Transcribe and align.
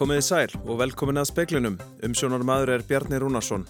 Komiði 0.00 0.22
sæl 0.24 0.52
og 0.64 0.78
velkomin 0.80 1.20
að 1.20 1.26
speiklinum. 1.28 1.74
Umsjónar 2.06 2.40
maður 2.48 2.70
er 2.72 2.82
Bjarni 2.88 3.18
Rúnarsson. 3.20 3.66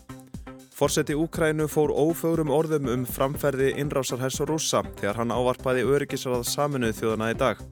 Forseti 0.79 1.17
Úkrænu 1.19 1.65
fór 1.67 1.91
ófögrum 1.91 2.53
orðum 2.55 2.87
um 2.93 3.03
framferði 3.03 3.73
innrásarhærs 3.83 4.39
og 4.45 4.53
rúsa 4.53 4.85
þegar 5.01 5.19
hann 5.19 5.35
ávarpaði 5.35 5.83
öryggisrað 5.91 6.45
saminuð 6.47 6.95
þjóðana 7.01 7.33
í 7.33 7.39
dag. 7.41 7.65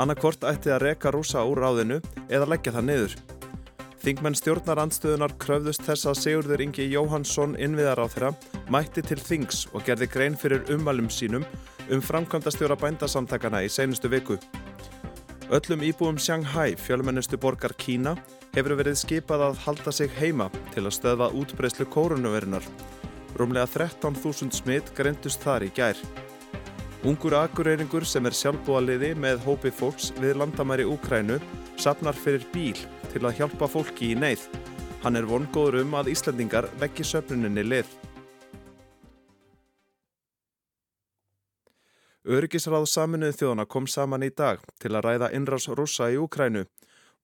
Annarkort 0.00 0.46
ætti 0.48 0.72
að 0.72 0.80
reka 0.86 1.12
rúsa 1.12 1.44
úr 1.44 1.60
ráðinu 1.60 1.98
eða 2.32 2.48
leggja 2.54 2.72
það 2.78 2.88
niður. 2.88 3.18
Þingmenn 4.00 4.38
stjórnar 4.40 4.80
andstöðunar 4.86 5.36
kröfðust 5.44 5.84
þess 5.84 6.08
að 6.08 6.18
Sigurður 6.22 6.64
Ingi 6.64 6.88
Jóhansson 6.88 7.52
innviðar 7.60 8.00
á 8.00 8.08
þeirra 8.08 8.32
mætti 8.72 9.04
til 9.04 9.20
Þings 9.20 9.66
og 9.74 9.84
gerði 9.84 10.08
grein 10.08 10.40
fyrir 10.40 10.64
umvalum 10.72 11.12
sínum 11.12 11.44
um 11.92 12.00
framkvæmda 12.00 12.56
stjóra 12.56 12.80
bændasamtakana 12.80 13.60
í 13.60 13.68
seinustu 13.68 14.08
viku. 14.08 14.40
Öllum 15.50 15.80
íbúum 15.82 16.18
Shanghai, 16.18 16.76
fjölmennustu 16.78 17.34
borgar 17.42 17.72
Kína, 17.74 18.12
hefur 18.54 18.76
verið 18.78 19.00
skipað 19.00 19.42
að 19.48 19.56
halda 19.64 19.90
sig 19.90 20.12
heima 20.14 20.46
til 20.70 20.84
að 20.84 20.94
stöðva 20.94 21.26
útbreyslu 21.34 21.88
kórunuverinar. 21.90 22.62
Rúmlega 23.34 23.66
13.000 23.72 24.54
smitt 24.54 24.92
greintust 24.94 25.42
þar 25.42 25.66
í 25.66 25.72
gær. 25.74 25.98
Ungur 27.02 27.34
akureyringur 27.40 28.06
sem 28.06 28.30
er 28.30 28.36
sjálfbúaliði 28.38 29.10
með 29.18 29.42
hópi 29.42 29.74
fólks 29.74 30.12
við 30.22 30.38
landamæri 30.38 30.86
Úkrænu 30.86 31.40
sapnar 31.74 32.14
fyrir 32.14 32.46
bíl 32.54 32.78
til 33.10 33.24
að 33.24 33.40
hjálpa 33.40 33.66
fólki 33.74 34.12
í 34.12 34.20
neyð. 34.22 34.46
Hann 35.02 35.18
er 35.18 35.26
vongóður 35.26 35.80
um 35.82 35.98
að 35.98 36.12
Íslandingar 36.14 36.70
vekki 36.78 37.02
söfnuninni 37.10 37.66
lið. 37.66 37.90
Öryggisráð 42.30 42.84
saminuð 42.86 43.32
þjóðana 43.40 43.64
kom 43.66 43.88
saman 43.90 44.22
í 44.22 44.28
dag 44.30 44.60
til 44.78 44.92
að 44.94 45.02
ræða 45.02 45.28
innrás 45.34 45.64
rúsa 45.74 46.06
í 46.14 46.18
Úkrænu. 46.20 46.60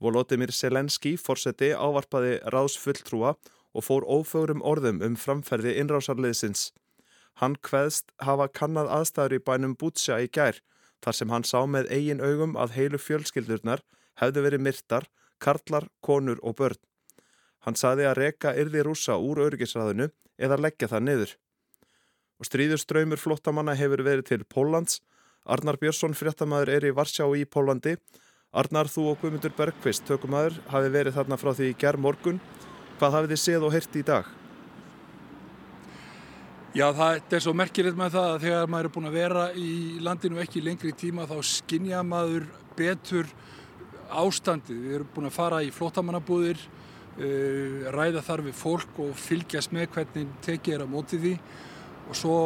Volodymyr 0.02 0.50
Selenski 0.50 1.12
fórseti 1.20 1.68
ávarpaði 1.78 2.40
ráðsfulltrúa 2.50 3.36
og 3.38 3.86
fór 3.86 4.02
ófögrum 4.02 4.64
orðum 4.66 4.98
um 5.06 5.14
framferði 5.14 5.76
innrásarliðsins. 5.78 6.72
Hann 7.38 7.54
hveðst 7.68 8.10
hafa 8.18 8.48
kannad 8.50 8.90
aðstæður 8.90 9.36
í 9.38 9.40
bænum 9.46 9.78
Bútsja 9.78 10.18
í 10.24 10.26
gær 10.26 10.58
þar 11.04 11.20
sem 11.20 11.30
hann 11.30 11.46
sá 11.46 11.60
með 11.70 11.92
eigin 11.94 12.24
augum 12.24 12.58
að 12.58 12.74
heilu 12.80 12.98
fjölskyldurnar 12.98 13.86
hefðu 14.18 14.46
verið 14.48 14.66
myrtar, 14.66 15.06
karlar, 15.38 15.86
konur 16.02 16.42
og 16.42 16.58
börn. 16.58 16.82
Hann 17.62 17.78
saði 17.78 18.10
að 18.10 18.18
reka 18.24 18.58
yrði 18.58 18.82
rúsa 18.82 19.20
úr 19.22 19.44
öryggisráðinu 19.46 20.10
eða 20.34 20.64
leggja 20.66 20.90
það 20.90 21.10
niður 21.12 21.40
og 22.36 22.48
stríðurströymur 22.48 23.20
flottamanna 23.20 23.76
hefur 23.78 24.04
verið 24.06 24.30
til 24.30 24.44
Pólans. 24.44 25.00
Arnar 25.46 25.78
Björnsson, 25.80 26.16
fréttamaður, 26.16 26.72
er 26.74 26.88
í 26.88 26.94
Varsjá 26.94 27.26
í 27.38 27.44
Pólandi. 27.46 27.96
Arnar, 28.56 28.88
þú 28.90 29.10
og 29.12 29.20
Guðmundur 29.20 29.54
Bergqvist, 29.56 30.06
tökumæður, 30.08 30.58
hafi 30.72 30.90
verið 30.92 31.16
þarna 31.18 31.38
frá 31.40 31.52
því 31.54 31.70
í 31.70 31.76
gerð 31.78 32.02
morgun. 32.02 32.40
Hvað 32.98 33.16
hafið 33.16 33.34
þið 33.34 33.40
séð 33.42 33.66
og 33.68 33.74
heyrt 33.76 33.96
í 33.96 34.02
dag? 34.06 34.30
Já, 36.76 36.90
það 36.92 37.36
er 37.36 37.44
svo 37.44 37.52
merkilegt 37.56 37.96
með 37.96 38.16
það 38.16 38.30
að 38.30 38.42
þegar 38.46 38.72
maður 38.72 38.88
er 38.88 38.94
búin 38.96 39.08
að 39.08 39.14
vera 39.16 39.44
í 39.56 39.68
landinu 40.04 40.40
ekki 40.42 40.60
lengri 40.64 40.90
tíma 40.92 41.28
þá 41.28 41.36
skinnja 41.48 42.02
maður 42.04 42.48
betur 42.76 43.30
ástandið. 44.12 44.82
Við 44.82 44.96
erum 44.98 45.14
búin 45.14 45.30
að 45.30 45.36
fara 45.38 45.62
í 45.64 45.70
flottamannabúðir, 45.72 46.60
uh, 47.16 47.86
ræða 47.96 48.24
þar 48.26 48.44
við 48.48 48.58
fólk 48.60 49.00
og 49.06 49.14
fylgjast 49.20 49.72
með 49.72 49.88
hvernig 49.94 50.36
tekið 50.44 50.76
er 50.76 50.84
á 50.84 50.92
mótið 50.92 51.24
því 51.24 51.34
og 52.06 52.16
svo 52.18 52.38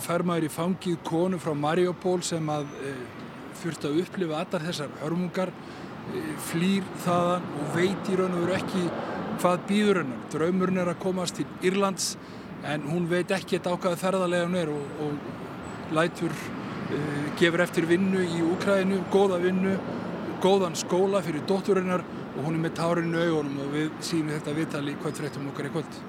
fer 0.00 0.24
maður 0.26 0.48
í 0.48 0.52
fangið 0.52 1.00
konu 1.06 1.38
frá 1.40 1.52
Mariupol 1.56 2.20
sem 2.24 2.46
að 2.52 2.68
e, 2.80 2.94
þurft 3.60 3.86
að 3.88 4.00
upplifa 4.02 4.40
allar 4.40 4.66
þessar 4.68 4.92
hörmungar 5.02 5.52
e, 5.52 6.22
flýr 6.48 6.86
þaðan 7.04 7.48
og 7.60 7.72
veit 7.76 8.10
í 8.10 8.18
raun 8.18 8.36
og 8.36 8.44
veru 8.46 8.56
ekki 8.56 8.84
hvað 9.40 9.66
býður 9.68 10.02
hennar. 10.02 10.22
Draumurinn 10.32 10.82
er 10.82 10.92
að 10.92 11.02
komast 11.04 11.38
til 11.38 11.46
Írlands 11.64 12.14
en 12.68 12.84
hún 12.88 13.08
veit 13.10 13.32
ekki 13.32 13.58
þetta 13.58 13.74
ákvaða 13.76 14.00
ferðarlega 14.04 14.48
hún 14.48 14.58
er 14.60 14.72
og, 14.72 15.04
og 15.04 15.96
lætur 15.96 16.32
e, 16.32 17.02
gefur 17.40 17.64
eftir 17.64 17.88
vinnu 17.90 18.24
í 18.24 18.44
Úkræðinu, 18.54 19.02
góða 19.12 19.40
vinnu, 19.44 19.76
góðan 20.44 20.78
skóla 20.78 21.20
fyrir 21.24 21.44
dótturinnar 21.48 22.04
og 22.30 22.46
hún 22.46 22.56
er 22.56 22.64
með 22.64 22.78
tárinu 22.78 23.20
augunum 23.26 23.60
og 23.66 23.74
við 23.74 23.92
sínum 24.04 24.32
þetta 24.38 24.56
viðtali 24.56 24.96
hvað 25.02 25.20
fréttum 25.20 25.52
okkar 25.52 25.68
í 25.68 25.74
kvöld. 25.74 26.00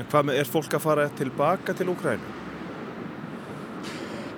En 0.00 0.08
hvað 0.08 0.28
með, 0.28 0.38
er 0.40 0.48
fólk 0.48 0.76
að 0.76 0.84
fara 0.86 1.08
tilbaka 1.18 1.74
til 1.76 1.90
Úkrænu? 1.92 2.38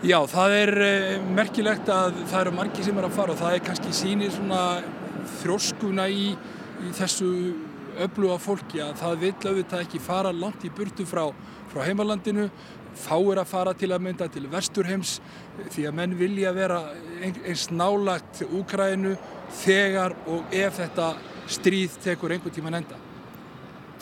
Já, 0.04 0.19
það 0.28 0.54
er 0.59 0.72
eh, 0.84 1.12
merkilegt 1.32 1.88
að 1.88 2.19
það 2.28 2.41
eru 2.42 2.56
margi 2.59 2.82
sem 2.84 2.98
er 3.00 3.06
að 3.06 3.15
fara 3.16 3.32
og 3.32 3.41
það 3.41 3.54
er 3.56 3.62
kannski 3.65 3.92
sínir 3.97 4.34
svona 4.34 4.65
þróskuna 5.38 6.09
í, 6.12 6.26
í 6.84 6.91
þessu 6.98 7.31
öfluga 8.04 8.37
fólki 8.42 8.82
að 8.84 8.98
það 9.00 9.20
vil 9.22 9.34
auðvitað 9.38 9.84
ekki 9.84 10.03
fara 10.03 10.32
langt 10.34 10.66
í 10.66 10.72
burtu 10.75 11.06
frá, 11.09 11.28
frá 11.71 11.84
heimalandinu 11.86 12.48
fáir 12.98 13.41
að 13.41 13.50
fara 13.50 13.75
til 13.78 13.91
að 13.94 14.04
mynda 14.04 14.28
til 14.32 14.44
vesturheims 14.50 15.16
því 15.72 15.86
að 15.88 15.97
menn 15.98 16.19
vilja 16.19 16.53
vera 16.54 16.82
eins 17.25 17.69
nálagt 17.72 18.44
Úkrænu 18.44 19.16
þegar 19.62 20.15
og 20.31 20.54
ef 20.54 20.78
þetta 20.82 21.15
stríð 21.50 21.98
tekur 22.04 22.34
einhvern 22.34 22.54
tíman 22.54 22.81
enda. 22.82 23.03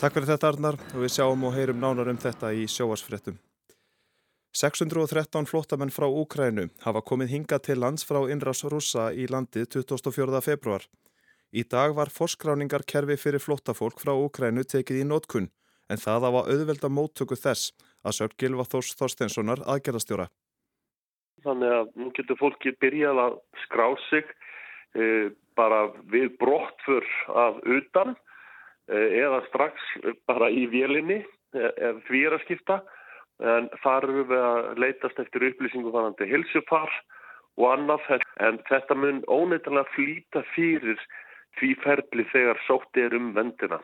Takk 0.01 0.17
fyrir 0.17 0.27
þetta 0.27 0.49
Arnar 0.49 0.75
og 0.91 1.01
við 1.03 1.11
sjáum 1.13 1.43
og 1.47 1.53
heyrum 1.53 1.77
nánar 1.79 2.09
um 2.11 2.17
þetta 2.19 2.49
í 2.57 2.65
sjóasfrettum. 2.67 3.35
613 4.57 5.47
flottamenn 5.49 5.93
frá 5.93 6.07
Úkrænu 6.09 6.65
hafa 6.83 7.01
komið 7.05 7.31
hinga 7.33 7.59
til 7.63 7.79
lands 7.81 8.05
frá 8.05 8.19
Inras 8.33 8.63
Russa 8.69 9.11
í 9.13 9.27
landið 9.29 9.69
24. 9.77 10.41
februar. 10.45 10.87
Í 11.53 11.63
dag 11.69 11.93
var 11.97 12.11
forskráningarkerfi 12.13 13.17
fyrir 13.21 13.41
flottafólk 13.41 14.01
frá 14.01 14.13
Úkrænu 14.17 14.65
tekið 14.65 15.03
í 15.03 15.07
nótkunn 15.09 15.49
en 15.89 16.01
það 16.01 16.27
hafa 16.27 16.43
auðvelda 16.49 16.89
móttöku 16.89 17.37
þess 17.37 17.71
að 18.03 18.17
Sörg 18.17 18.37
Gilva 18.41 18.65
Þors 18.65 18.93
Þorsteinssonar 18.97 19.63
aðgerðastjóra. 19.69 20.27
Þannig 21.45 21.77
að 21.77 21.95
nú 22.01 22.11
getur 22.17 22.41
fólki 22.41 22.73
byrjað 22.81 23.23
að 23.27 23.39
skrá 23.67 23.87
sig 24.09 24.25
e, 24.97 25.31
bara 25.57 25.85
við 26.09 26.33
brottfur 26.41 27.07
af 27.29 27.61
utan 27.63 28.15
Eh, 28.15 28.32
eða 28.91 29.41
strax 29.47 29.79
bara 30.27 30.49
í 30.51 30.65
vélinni 30.71 31.21
eh, 31.55 31.71
ef 31.89 32.03
því 32.09 32.25
er 32.27 32.37
að 32.37 32.45
skipta 32.47 32.81
en 33.43 33.69
þar 33.83 34.07
eru 34.09 34.23
við 34.29 34.45
að 34.45 34.79
leitast 34.83 35.19
eftir 35.19 35.47
upplýsingu 35.49 35.91
vanandi 35.93 36.27
hilsufar 36.29 36.91
og 37.57 37.67
annaf 37.69 38.05
en 38.13 38.59
þetta 38.69 38.97
mun 38.97 39.21
óneittalega 39.29 39.89
flýta 39.95 40.43
fyrir 40.53 40.99
því 41.59 41.73
ferli 41.83 42.25
þegar 42.31 42.61
sótt 42.67 42.97
er 42.97 43.13
um 43.17 43.33
vendina. 43.35 43.79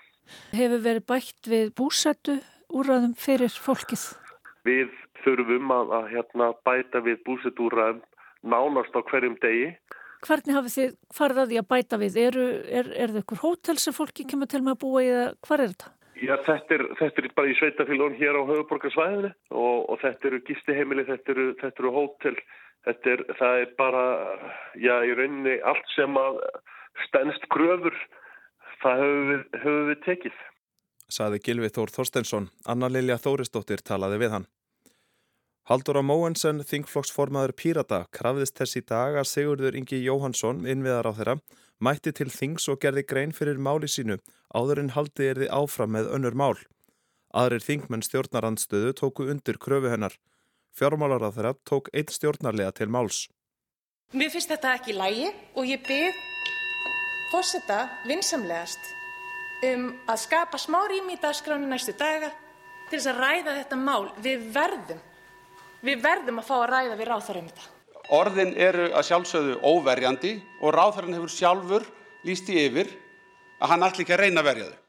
Hefur 0.53 0.81
verið 0.85 1.05
bætt 1.09 1.49
við 1.49 1.73
búsættu 1.77 2.39
úrraðum 2.69 3.13
fyrir 3.17 3.53
fólkið? 3.53 4.05
Við 4.65 4.93
þurfum 5.23 5.73
að, 5.73 5.93
að 5.99 6.07
hérna, 6.13 6.51
bæta 6.65 7.01
við 7.05 7.21
búsættu 7.27 7.69
úrraðum 7.69 8.01
nánast 8.41 8.95
á 8.95 9.01
hverjum 9.03 9.37
degi 9.43 9.73
Hvernig 10.25 10.55
hafið 10.57 10.75
þið 10.75 10.97
farið 11.15 11.41
að 11.43 11.51
því 11.51 11.59
að 11.61 11.69
bæta 11.73 11.99
við? 12.01 12.17
Eru, 12.27 12.45
er, 12.67 12.91
er 12.91 13.13
það 13.13 13.21
ykkur 13.23 13.41
hótel 13.43 13.77
sem 13.79 13.95
fólki 13.95 14.25
kemur 14.27 14.49
til 14.51 14.61
með 14.65 14.75
að 14.75 14.81
búa 14.83 15.03
í 15.03 15.09
það? 15.13 15.37
Hvað 15.47 15.63
er 15.63 15.71
þetta? 15.73 15.91
Já, 16.19 16.33
þetta 16.43 16.75
er, 16.75 16.83
þetta 16.99 17.21
er 17.21 17.29
bara 17.37 17.51
í 17.51 17.55
sveitafélagum 17.55 18.17
hér 18.19 18.35
á 18.35 18.43
höfuborgarsvæðinu 18.49 19.29
og, 19.55 19.77
og 19.87 20.01
þetta 20.01 20.29
eru 20.29 20.41
gistiheimili, 20.49 21.05
þetta 21.07 21.33
eru, 21.35 21.45
þetta 21.61 21.83
eru 21.83 21.93
hótel. 21.95 22.35
Þetta 22.87 23.11
er, 23.13 23.23
það 23.39 23.63
er 23.63 23.71
bara, 23.79 24.03
já, 24.79 24.93
í 25.07 25.15
rauninni 25.15 25.55
allt 25.67 25.89
sem 25.95 26.19
að 26.19 26.39
stennst 27.05 27.47
gröfur, 27.51 27.95
það 28.83 29.03
höfum 29.03 29.27
við, 29.31 29.43
höfum 29.63 29.89
við 29.91 29.99
tekið. 30.07 30.45
Saði 31.09 31.41
Gilvi 31.43 31.71
Þór 31.73 31.95
Þorstensson, 31.95 32.51
Anna 32.69 32.91
Lilja 32.91 33.19
Þóristóttir 33.19 33.83
talaði 33.85 34.19
við 34.23 34.35
hann. 34.35 34.47
Haldur 35.69 35.99
á 35.99 36.03
Móensen, 36.03 36.63
þingflokksformaður 36.65 37.51
Pírata, 37.53 37.99
krafðist 38.09 38.55
þess 38.57 38.79
í 38.79 38.81
dag 38.89 39.19
að 39.21 39.27
Sigurður 39.29 39.75
Ingi 39.77 39.99
Jóhansson, 40.01 40.63
innviðar 40.65 41.05
á 41.05 41.13
þeirra, 41.13 41.35
mætti 41.77 42.09
til 42.17 42.25
þings 42.33 42.63
og 42.73 42.79
gerði 42.81 43.03
grein 43.05 43.33
fyrir 43.37 43.59
máli 43.61 43.85
sínu 43.85 44.15
áður 44.49 44.79
en 44.81 44.95
haldi 44.95 45.27
erði 45.29 45.49
áfram 45.53 45.91
með 45.93 46.09
önnur 46.15 46.33
mál. 46.41 46.57
Aðrir 47.37 47.61
þingmenn 47.61 48.01
stjórnarandstöðu 48.01 48.95
tóku 48.97 49.27
undir 49.29 49.59
kröfu 49.61 49.91
hennar. 49.93 50.15
Fjármálar 50.73 51.21
á 51.21 51.29
þeirra 51.35 51.51
tók 51.69 51.91
einn 51.93 52.09
stjórnarlega 52.09 52.73
til 52.79 52.89
máls. 52.89 53.27
Mér 54.09 54.33
finnst 54.33 54.49
þetta 54.49 54.71
ekki 54.79 54.95
lægi 54.97 55.27
og 55.53 55.69
ég 55.69 55.83
byrð 55.85 56.17
fórsetta 57.29 57.83
vinsamlegast 58.09 58.89
um 59.69 59.85
að 60.09 60.23
skapa 60.25 60.57
smá 60.57 60.81
rými 60.89 61.13
í 61.13 61.21
dagskránu 61.21 61.69
næstu 61.69 61.93
daga 61.93 62.33
til 62.89 62.97
þess 62.97 63.11
að 63.13 63.21
ræða 63.21 63.55
þetta 63.61 63.79
mál. 63.85 64.09
Við 64.17 64.49
verðum 64.57 65.05
Við 65.79 66.01
verðum 66.03 66.41
að 66.41 66.47
fá 66.49 66.55
að 66.57 66.69
ræða 66.73 66.95
við 66.99 67.07
ráþarum 67.07 67.45
þetta. 67.47 67.67
Orðin 68.09 68.51
eru 68.59 68.89
að 68.89 69.05
sjálfsögðu 69.07 69.57
óverjandi 69.63 70.31
og 70.59 70.73
ráþarann 70.75 71.15
hefur 71.15 71.31
sjálfur 71.31 71.85
líst 72.27 72.49
í 72.51 72.57
yfir 72.65 72.89
að 73.61 73.71
hann 73.71 73.85
ætli 73.87 74.03
ekki 74.03 74.15
að 74.15 74.23
reyna 74.25 74.43
að 74.43 74.49
verja 74.49 74.69
þau. 74.69 74.79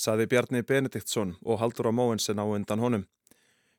Saði 0.00 0.26
Bjarni 0.30 0.62
Benediktsson 0.64 1.34
og 1.44 1.60
Haldur 1.60 1.90
á 1.90 1.92
Móensen 1.92 2.40
á 2.40 2.44
undan 2.48 2.80
honum. 2.80 3.04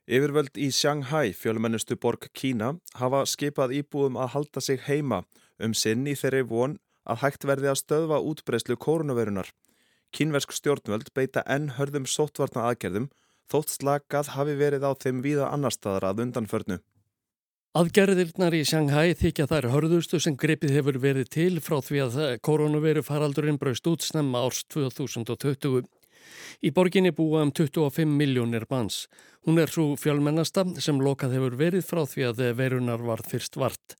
Yfirvöld 0.05 0.57
í 0.57 0.67
Shanghai, 0.75 1.31
fjölumennustu 1.33 1.97
borg 1.97 2.27
Kína, 2.37 2.75
hafa 2.99 3.23
skipað 3.25 3.73
íbúðum 3.79 4.19
að 4.21 4.33
halda 4.35 4.61
sig 4.61 4.81
heima 4.85 5.23
um 5.61 5.73
sinn 5.73 6.05
í 6.05 6.13
þeirri 6.17 6.43
von 6.49 6.77
að 7.09 7.23
hægt 7.23 7.47
verði 7.49 7.71
að 7.71 7.81
stöðva 7.81 8.21
útbreyslu 8.21 8.77
koronavirunar. 8.77 9.49
Kínversk 10.13 10.53
stjórnvöld 10.53 11.09
beita 11.15 11.41
enn 11.49 11.71
hörðum 11.77 12.05
sóttvarna 12.05 12.67
aðgerðum 12.69 13.09
þótt 13.51 13.75
slakað 13.75 14.31
hafi 14.37 14.55
verið 14.59 14.87
á 14.87 14.91
þeim 14.95 15.21
víða 15.25 15.51
annar 15.51 15.75
staðar 15.75 16.09
að 16.11 16.25
undanförnu. 16.25 16.79
Aðgerðirnar 17.71 18.51
í 18.51 18.65
Shanghai 18.67 19.13
þykja 19.15 19.45
þær 19.47 19.69
hörðustu 19.71 20.19
sem 20.19 20.35
grepið 20.35 20.73
hefur 20.75 20.97
verið 20.99 21.29
til 21.31 21.53
frá 21.63 21.77
því 21.79 22.01
að 22.03 22.17
koronaviru 22.43 23.03
faraldurinn 23.07 23.59
braust 23.61 23.87
út 23.87 24.03
snemma 24.03 24.41
árs 24.43 24.65
2020. 24.75 25.85
Í 26.67 26.71
borginni 26.75 27.13
búa 27.15 27.45
um 27.45 27.53
25 27.55 28.11
miljónir 28.11 28.67
manns. 28.69 29.05
Hún 29.47 29.61
er 29.63 29.71
svo 29.71 29.95
fjölmennasta 29.95 30.65
sem 30.83 30.99
lokað 30.99 31.37
hefur 31.37 31.55
verið 31.63 31.87
frá 31.87 32.03
því 32.03 32.27
að 32.33 32.43
verunar 32.59 33.07
var 33.07 33.23
fyrst 33.23 33.55
vart. 33.55 33.95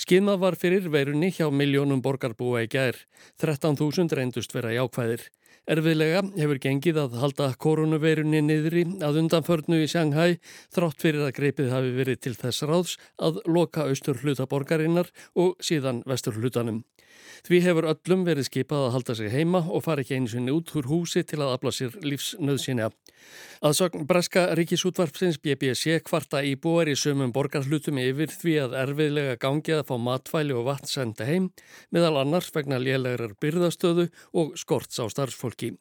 Skimað 0.00 0.42
var 0.42 0.58
fyrir 0.58 0.88
verunni 0.90 1.30
hjá 1.34 1.46
miljónum 1.52 2.02
borgarbúa 2.02 2.64
í 2.64 2.68
gær. 2.70 2.98
13.000 3.42 4.14
reyndust 4.18 4.54
vera 4.54 4.74
jákvæðir. 4.74 5.28
Erfiðlega 5.64 6.20
hefur 6.36 6.58
gengið 6.60 6.98
að 7.00 7.14
halda 7.22 7.46
koronaveirunni 7.56 8.42
niðri 8.44 8.82
að 9.06 9.22
undanförnu 9.22 9.78
í 9.80 9.88
Shanghai 9.88 10.36
þrátt 10.74 11.00
fyrir 11.00 11.24
að 11.24 11.36
greipið 11.38 11.72
hafi 11.72 11.94
verið 11.96 12.20
til 12.26 12.34
þess 12.36 12.66
ráðs 12.68 12.98
að 13.16 13.40
loka 13.48 13.86
austur 13.88 14.20
hluta 14.20 14.44
borgarinnar 14.50 15.08
og 15.32 15.56
síðan 15.64 16.02
vestur 16.04 16.36
hlutanum. 16.36 16.82
Því 17.44 17.60
hefur 17.60 17.88
öllum 17.90 18.22
verið 18.24 18.48
skipað 18.48 18.86
að 18.86 18.94
halda 18.94 19.14
sig 19.18 19.32
heima 19.34 19.60
og 19.68 19.84
fara 19.84 20.04
ekki 20.04 20.16
eins 20.16 20.34
og 20.38 20.48
út 20.54 20.72
úr 20.80 20.88
húsi 20.88 21.22
til 21.28 21.42
að 21.42 21.54
afla 21.58 21.72
sér 21.76 21.98
lífsnöðsynja. 22.00 22.88
Aðsögn 23.64 24.06
Breska 24.08 24.46
ríkisútvarpsins 24.58 25.40
BBC 25.44 25.98
kvarta 26.04 26.42
í 26.44 26.54
búar 26.56 26.88
í 26.88 26.96
sömum 26.96 27.32
borgarhlutum 27.36 28.00
yfir 28.00 28.32
því 28.32 28.56
að 28.64 28.76
erfiðlega 28.82 29.38
gangi 29.44 29.76
að 29.76 29.86
fá 29.90 29.94
matfæli 30.00 30.56
og 30.56 30.68
vatn 30.70 30.90
senda 30.90 31.28
heim 31.28 31.50
meðal 31.92 32.18
annars 32.24 32.50
vegna 32.54 32.80
lélærar 32.80 33.36
byrðastöðu 33.40 34.10
og 34.32 34.56
skorts 34.60 35.00
á 35.00 35.04
starfsfólki. 35.12 35.74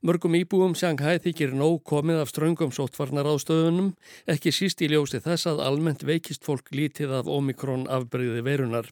Mörgum 0.00 0.38
íbúum 0.38 0.74
Shanghai 0.78 1.18
þykir 1.20 1.52
nóg 1.58 1.82
komið 1.88 2.22
af 2.22 2.30
ströngum 2.32 2.72
sótvarnar 2.72 3.28
ástöðunum, 3.28 3.92
ekki 4.30 4.54
síst 4.54 4.80
í 4.80 4.88
ljósi 4.92 5.20
þess 5.20 5.50
að 5.50 5.62
almennt 5.66 6.06
veikist 6.06 6.46
fólk 6.46 6.72
lítið 6.72 7.12
af 7.18 7.30
omikron 7.30 7.88
afbreyði 7.90 8.46
verunar. 8.46 8.88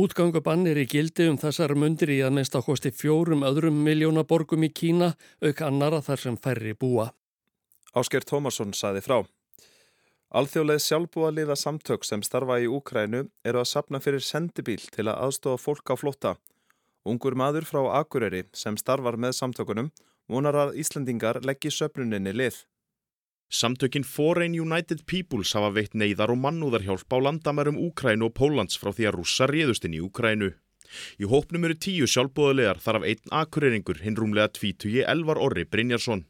Útgangubann 0.00 0.62
er 0.70 0.78
í 0.80 0.86
gildi 0.88 1.26
um 1.28 1.36
þessar 1.36 1.74
mundir 1.76 2.08
í 2.14 2.20
að 2.24 2.32
minnst 2.32 2.54
ákosti 2.56 2.88
fjórum 2.94 3.42
öðrum 3.44 3.82
miljóna 3.84 4.22
borgum 4.24 4.62
í 4.64 4.70
Kína 4.72 5.10
auk 5.44 5.58
annara 5.66 5.98
þar 6.06 6.22
sem 6.22 6.38
færri 6.40 6.72
búa. 6.72 7.10
Ásker 7.92 8.24
Tómasson 8.24 8.72
saði 8.72 9.02
frá. 9.04 9.18
Alþjóðleið 10.40 10.80
sjálfbúa 10.86 11.34
liða 11.36 11.58
samtök 11.58 12.06
sem 12.08 12.22
starfa 12.24 12.56
í 12.62 12.70
Úkrænu 12.70 13.26
eru 13.44 13.60
að 13.60 13.68
sapna 13.74 14.00
fyrir 14.00 14.24
sendibíl 14.24 14.80
til 14.94 15.04
að 15.10 15.20
aðstofa 15.26 15.60
fólk 15.66 15.92
á 15.92 15.94
flotta. 16.00 16.32
Ungur 17.04 17.36
maður 17.36 17.68
frá 17.68 17.82
Akureyri 18.00 18.46
sem 18.56 18.80
starfar 18.80 19.20
með 19.20 19.36
samtökunum 19.42 19.92
vonar 20.32 20.56
að 20.62 20.78
Íslandingar 20.80 21.42
leggji 21.44 21.74
söpnuninni 21.76 22.32
lið. 22.32 22.62
Samtökin 23.50 24.04
Foreign 24.04 24.54
United 24.54 25.00
Peoples 25.10 25.56
hafa 25.58 25.72
veitt 25.74 25.96
neyðar 25.98 26.30
og 26.30 26.38
mannúðarhjálp 26.38 27.10
á 27.10 27.18
landamærum 27.18 27.80
Úkrænu 27.82 28.28
og 28.28 28.36
Pólans 28.38 28.78
frá 28.78 28.92
því 28.94 29.08
að 29.08 29.16
rússa 29.16 29.48
réðust 29.50 29.86
inn 29.88 29.96
í 29.98 30.02
Úkrænu. 30.06 30.52
Í 31.18 31.26
hópnum 31.26 31.66
eru 31.66 31.74
tíu 31.74 32.06
sjálfbóðulegar 32.06 32.78
þar 32.84 33.00
af 33.00 33.06
einn 33.10 33.34
akureyringur 33.40 34.04
hinn 34.04 34.18
rúmlega 34.18 34.52
tvítugi 34.54 35.02
Elvar 35.02 35.42
Orri 35.42 35.64
Brynjarsson. 35.66 36.22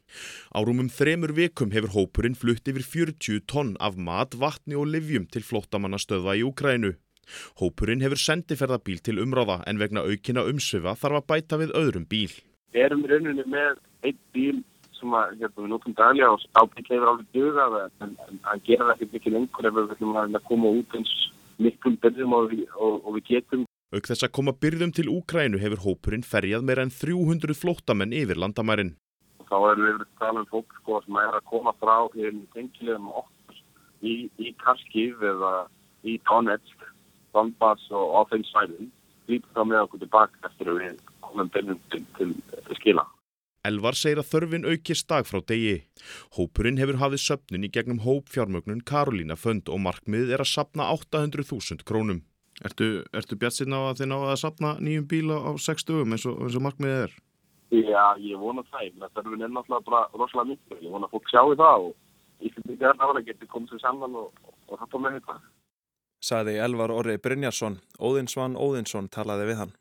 Á 0.49 0.65
rúmum 0.65 0.89
þremur 0.89 1.35
vikum 1.37 1.69
hefur 1.75 1.93
hópurinn 1.93 2.39
flutt 2.41 2.65
yfir 2.73 2.87
40 2.89 3.45
tonn 3.45 3.75
af 3.77 4.01
mat, 4.01 4.33
vatni 4.33 4.73
og 4.73 4.89
livjum 4.89 5.29
til 5.29 5.45
flóttamannastöða 5.45 6.39
í 6.41 6.45
Úkrænu. 6.49 6.95
Hópurinn 7.61 8.01
hefur 8.01 8.17
sendiferðabíl 8.17 8.97
til 9.05 9.21
umráða 9.21 9.61
en 9.69 9.77
vegna 9.77 10.01
aukina 10.09 10.41
umsöfa 10.49 10.97
þarf 10.97 11.21
að 11.21 11.29
bæta 11.29 11.61
við 11.61 11.77
öðrum 11.77 12.09
bíl. 12.09 12.33
Við 12.73 12.89
erum 12.89 13.05
rauninni 13.05 13.45
með 13.45 13.77
einn 14.09 14.21
bíl 14.33 14.63
sem 15.01 15.17
að 15.17 15.35
hérna, 15.41 15.51
við 15.57 15.69
notum 15.73 15.97
daglega 15.97 16.31
og 16.35 16.47
ábyggilega 16.55 17.01
er 17.01 17.11
alveg 17.11 17.35
dögað 17.35 17.77
en 18.05 18.15
að 18.53 18.63
gera 18.69 18.87
það 18.87 18.95
ekki 18.95 19.09
mikið 19.15 19.35
lengur 19.37 19.67
ef 19.67 19.77
við 19.77 19.91
viljum 19.91 20.17
að 20.21 20.41
koma 20.47 20.73
út 20.79 20.97
eins 20.99 21.13
miklum 21.61 21.97
byrjum 22.01 22.35
og 22.37 22.55
og, 22.77 22.95
og 23.05 23.15
við 23.17 23.27
getum. 23.35 23.65
Auk 23.91 24.07
þess 24.07 24.23
að 24.23 24.33
koma 24.37 24.53
byrjum 24.55 24.93
til 24.95 25.09
Úkrænu 25.11 25.59
hefur 25.61 25.83
hópurinn 25.85 26.23
ferjað 26.23 26.63
meira 26.67 26.85
en 26.85 26.93
300 26.95 27.57
flóttamenn 27.59 28.15
yfir 28.15 28.39
landamærin. 28.39 28.95
Þá 29.49 29.57
erum 29.57 29.83
við 29.83 29.91
verið 29.97 30.05
að 30.05 30.21
tala 30.21 30.43
um 30.43 30.47
fólk 30.47 30.77
sko, 30.79 31.01
sem 31.03 31.17
er 31.19 31.35
að 31.35 31.47
koma 31.51 31.73
frá 31.81 31.95
hérna 32.15 32.45
tengilegum 32.55 33.09
okkur 33.11 33.57
í, 33.99 34.13
í 34.39 34.53
Karskiv 34.63 35.25
eða 35.33 35.53
í 36.07 36.15
Donetsk, 36.29 36.85
Donbass 37.35 37.91
og 37.91 38.15
á 38.15 38.21
þeim 38.31 38.45
svæðin. 38.47 38.91
Við 39.27 39.43
þá 39.51 39.61
með 39.67 39.83
okkur 39.85 40.05
tilbaka 40.05 40.47
eftir 40.47 40.71
að 40.71 40.79
við 40.85 41.03
komum 41.25 41.51
byrjum 41.51 41.83
til, 41.91 42.05
til, 42.15 42.31
til 42.55 42.79
skila. 42.79 43.05
Elvar 43.61 43.93
segir 43.93 44.17
að 44.17 44.29
þörfin 44.31 44.63
aukist 44.65 45.05
dag 45.11 45.27
frá 45.29 45.37
degi. 45.45 45.83
Hópurinn 46.33 46.79
hefur 46.81 46.97
hafið 46.97 47.21
söpnun 47.21 47.67
í 47.67 47.69
gegnum 47.69 47.99
hópfjármögnun 48.01 48.81
Karolína 48.89 49.37
Fönd 49.37 49.69
og 49.69 49.83
markmiðið 49.83 50.33
er 50.33 50.41
að 50.41 50.49
sapna 50.49 50.87
800.000 50.95 51.85
krónum. 51.85 52.23
Ertu, 52.65 52.87
ertu 53.13 53.37
bjassin 53.37 53.75
á 53.77 53.79
að 53.91 54.01
þið 54.01 54.09
ná 54.09 54.17
að 54.17 54.39
sapna 54.41 54.71
nýjum 54.81 55.05
bíla 55.11 55.37
á 55.45 55.51
60 55.61 56.01
eins 56.07 56.25
og, 56.25 56.39
eins 56.41 56.57
og 56.57 56.65
markmiðið 56.65 57.03
er? 57.05 57.13
Já, 57.71 58.05
ég 58.17 58.41
vona 58.41 58.65
það. 58.73 59.05
Þörfin 59.13 59.45
er 59.45 59.53
náttúrulega 59.53 59.87
bara 59.91 60.01
rosalega 60.17 60.49
miklu. 60.55 60.79
Ég 60.81 60.95
vona 60.95 61.05
að 61.05 61.13
fólk 61.13 61.29
sjáu 61.29 61.53
það 61.61 61.85
og 61.91 61.93
Íslandingar 62.41 62.97
náttúrulega 62.97 63.29
getur 63.29 63.51
komið 63.53 63.75
sér 63.75 63.83
saman 63.85 64.17
og, 64.23 64.41
og 64.71 64.81
þetta 64.81 65.03
með 65.05 65.19
þetta. 65.19 65.37
Saði 66.21 66.57
Elvar 66.65 66.93
Orri 66.97 67.19
Brynjarsson. 67.21 67.77
Óðinsvann 68.01 68.57
Óðinsson 68.57 69.09
talaði 69.13 69.51
við 69.53 69.61
hann. 69.61 69.77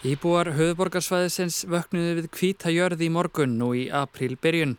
Íbúar 0.00 0.48
höfuborgarsvæðisins 0.56 1.66
vöknuði 1.68 2.12
við 2.16 2.26
kvíta 2.32 2.70
jörði 2.72 3.04
í 3.04 3.12
morgun 3.12 3.58
nú 3.60 3.74
í 3.76 3.82
apríl 3.92 4.32
byrjun. 4.40 4.78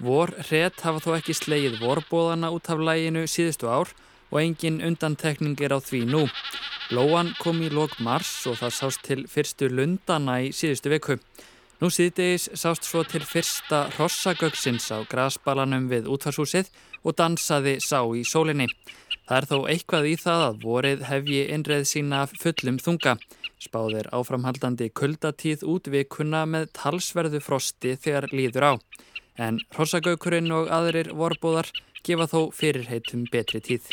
Vor 0.00 0.32
hret 0.48 0.80
hafa 0.80 1.02
þó 1.04 1.10
ekki 1.18 1.34
slegið 1.36 1.82
vorbóðana 1.82 2.48
út 2.48 2.70
af 2.72 2.80
læginu 2.80 3.26
síðustu 3.28 3.68
ár 3.68 3.92
og 4.32 4.38
engin 4.40 4.80
undantekning 4.80 5.60
er 5.60 5.76
á 5.76 5.84
því 5.84 6.00
nú. 6.08 6.22
Lóan 6.96 7.34
kom 7.42 7.60
í 7.60 7.68
lók 7.68 7.98
mars 8.00 8.32
og 8.48 8.56
það 8.62 8.74
sást 8.78 9.04
til 9.04 9.26
fyrstu 9.28 9.68
lundana 9.68 10.40
í 10.46 10.48
síðustu 10.56 10.94
viku. 10.96 11.18
Nú 11.84 11.92
síðdegis 11.92 12.48
sást 12.56 12.88
svo 12.88 13.04
til 13.04 13.20
fyrsta 13.20 13.90
rossagöksins 13.98 14.88
á 14.96 15.04
grasbalanum 15.04 15.92
við 15.92 16.08
útfarshúsið 16.08 16.72
og 17.04 17.20
dansaði 17.20 17.82
sá 17.84 18.00
í 18.16 18.24
sólinni. 18.24 18.72
Það 19.28 19.36
er 19.36 19.52
þó 19.52 19.58
eitthvað 19.68 20.08
í 20.08 20.18
það 20.24 20.48
að 20.48 20.60
vorið 20.64 21.08
hefji 21.12 21.48
innreið 21.52 21.90
sína 21.92 22.24
fullum 22.32 22.80
þunga. 22.80 23.18
Spáðir 23.64 24.10
áframhaldandi 24.12 24.90
kuldatíð 24.92 25.64
út 25.72 25.88
vikuna 25.88 26.44
með 26.44 26.68
talsverðu 26.76 27.40
frosti 27.40 27.94
þegar 27.96 28.28
líður 28.34 28.66
á. 28.68 28.72
En 29.40 29.58
Rossagaukurinn 29.78 30.52
og 30.54 30.68
aðrir 30.68 31.14
vorbúðar 31.16 31.70
gefa 32.04 32.28
þó 32.30 32.40
fyrirheitum 32.54 33.24
betri 33.32 33.62
tíð. 33.64 33.88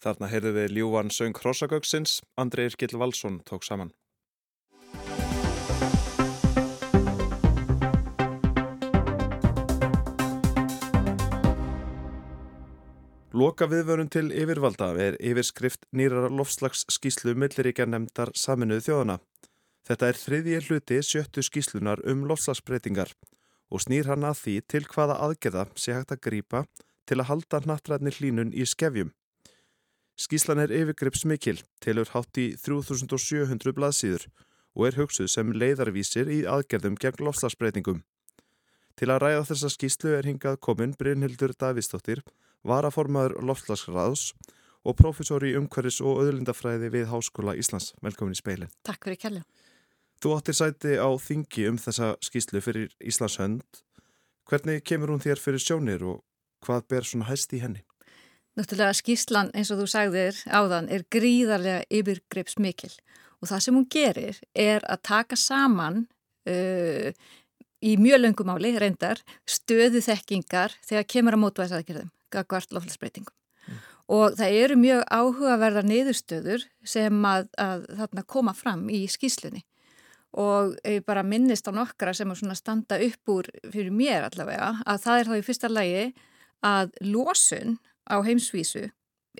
Þarna 0.00 0.30
heyrðu 0.32 0.54
við 0.56 0.76
ljúvan 0.78 1.12
söng 1.12 1.36
Rossagauksins, 1.44 2.22
Andri 2.40 2.64
Irkild 2.70 2.96
Valsson 2.96 3.42
tók 3.44 3.66
saman. 3.68 3.92
Loka 13.30 13.68
viðvörun 13.70 14.08
til 14.10 14.32
yfirvalda 14.34 14.88
er 14.98 15.14
yfirskrift 15.22 15.84
nýrar 15.94 16.32
lofslags 16.34 16.80
skíslu 16.90 17.36
milliríkja 17.38 17.84
nefndar 17.86 18.32
saminuðu 18.34 18.82
þjóðana. 18.88 19.16
Þetta 19.86 20.08
er 20.10 20.18
þriðji 20.18 20.58
hluti 20.66 20.98
sjöttu 21.06 21.44
skíslunar 21.46 22.02
um 22.10 22.24
lofslagsbreytingar 22.26 23.12
og 23.70 23.84
snýr 23.84 24.10
hann 24.10 24.26
að 24.26 24.40
því 24.40 24.56
til 24.74 24.82
hvaða 24.90 25.20
aðgeða 25.28 25.64
sé 25.78 25.94
hægt 25.94 26.16
að 26.16 26.22
grýpa 26.26 26.64
til 27.06 27.20
að 27.20 27.28
halda 27.30 27.62
nattræðni 27.70 28.14
hlínun 28.18 28.50
í 28.50 28.66
skefjum. 28.66 29.14
Skíslan 30.18 30.64
er 30.66 30.74
yfirgripsmikil, 30.74 31.62
tilur 31.78 32.10
hátt 32.10 32.34
í 32.34 32.50
3700 32.58 33.78
blaðsýður 33.78 34.26
og 34.74 34.90
er 34.90 34.98
hugsuð 34.98 35.30
sem 35.30 35.54
leiðarvísir 35.54 36.26
í 36.34 36.42
aðgerðum 36.50 36.98
gegn 36.98 37.22
lofslagsbreytingum. 37.30 38.02
Til 38.98 39.08
að 39.14 39.22
ræða 39.22 39.48
þessa 39.54 39.70
skíslu 39.70 40.18
er 40.18 40.26
hingað 40.26 40.58
komin 40.66 40.98
Brynhildur 40.98 41.54
Davísdóttir 41.54 42.26
varaformaður 42.66 43.38
loftslagsraðs 43.46 44.30
og 44.84 44.96
profesor 44.96 45.44
í 45.44 45.54
umhverfis 45.58 46.00
og 46.04 46.22
öðlindafræði 46.24 46.90
við 46.92 47.10
Háskóla 47.10 47.56
Íslands. 47.58 47.92
Velkomin 48.04 48.36
í 48.36 48.40
speilin. 48.40 48.72
Takk 48.86 49.04
fyrir 49.08 49.20
kella. 49.20 49.44
Þú 50.20 50.34
áttir 50.36 50.56
sæti 50.56 50.96
á 51.00 51.08
þingi 51.16 51.68
um 51.70 51.78
þessa 51.80 52.14
skýslu 52.24 52.60
fyrir 52.64 52.90
Íslands 53.00 53.38
hönd. 53.40 53.84
Hvernig 54.48 54.84
kemur 54.84 55.14
hún 55.14 55.22
þér 55.22 55.40
fyrir 55.40 55.62
sjónir 55.62 56.04
og 56.04 56.20
hvað 56.64 56.88
ber 56.92 57.08
svona 57.08 57.28
hæst 57.30 57.54
í 57.56 57.62
henni? 57.62 57.84
Náttúrulega 58.58 58.96
skýslan 58.98 59.52
eins 59.56 59.70
og 59.72 59.80
þú 59.80 59.86
sagðir 59.88 60.40
áðan 60.50 60.90
er 60.92 61.06
gríðarlega 61.12 61.86
yfirgreips 61.88 62.58
mikil 62.60 62.90
og 63.40 63.48
það 63.48 63.62
sem 63.64 63.78
hún 63.78 63.86
gerir 63.92 64.40
er 64.52 64.84
að 64.84 65.04
taka 65.06 65.38
saman 65.38 66.02
uh, 66.50 67.12
í 67.80 67.96
mjög 68.00 68.24
löngumáli 68.24 68.74
reyndar 68.78 69.22
stöðu 69.48 70.02
þekkingar 70.04 70.74
þegar 70.86 71.08
kemur 71.08 71.36
að 71.36 71.44
mótvæðsaðgerðum 71.44 72.10
gagvart 72.30 72.74
loflagsbreytingum. 72.74 73.34
Mm. 73.66 73.80
og 74.16 74.36
það 74.38 74.58
eru 74.62 74.76
mjög 74.80 75.02
áhugaverðar 75.10 75.86
niðurstöður 75.86 76.62
sem 76.86 77.26
að, 77.26 77.50
að 77.60 77.84
þarna 77.98 78.24
koma 78.26 78.54
fram 78.56 78.86
í 78.90 79.04
skýslunni 79.10 79.64
og 80.40 80.76
ég 80.86 81.04
bara 81.06 81.26
minnist 81.26 81.66
á 81.66 81.74
nokkra 81.74 82.14
sem 82.14 82.30
að 82.30 82.54
standa 82.58 83.00
upp 83.02 83.32
úr 83.34 83.50
fyrir 83.66 83.90
mér 83.90 84.28
allavega 84.28 84.76
að 84.86 85.02
það 85.04 85.20
er 85.20 85.30
þá 85.30 85.36
í 85.36 85.46
fyrsta 85.46 85.70
lagi 85.70 86.04
að 86.66 86.92
losun 87.02 87.78
á 88.06 88.16
heimsvísu 88.22 88.90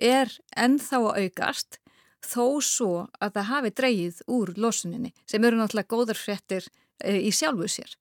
er 0.01 0.31
ennþá 0.57 0.99
að 0.99 1.23
aukast 1.25 1.79
þó 2.21 2.61
svo 2.61 2.91
að 3.19 3.37
það 3.37 3.49
hafi 3.49 3.73
dreyið 3.79 4.21
úr 4.29 4.53
losuninni 4.57 5.13
sem 5.25 5.43
eru 5.43 5.59
náttúrulega 5.59 5.91
góðar 5.91 6.19
fréttir 6.19 6.67
eh, 7.03 7.17
í 7.17 7.31
sjálfu 7.33 7.69
sér. 7.71 7.95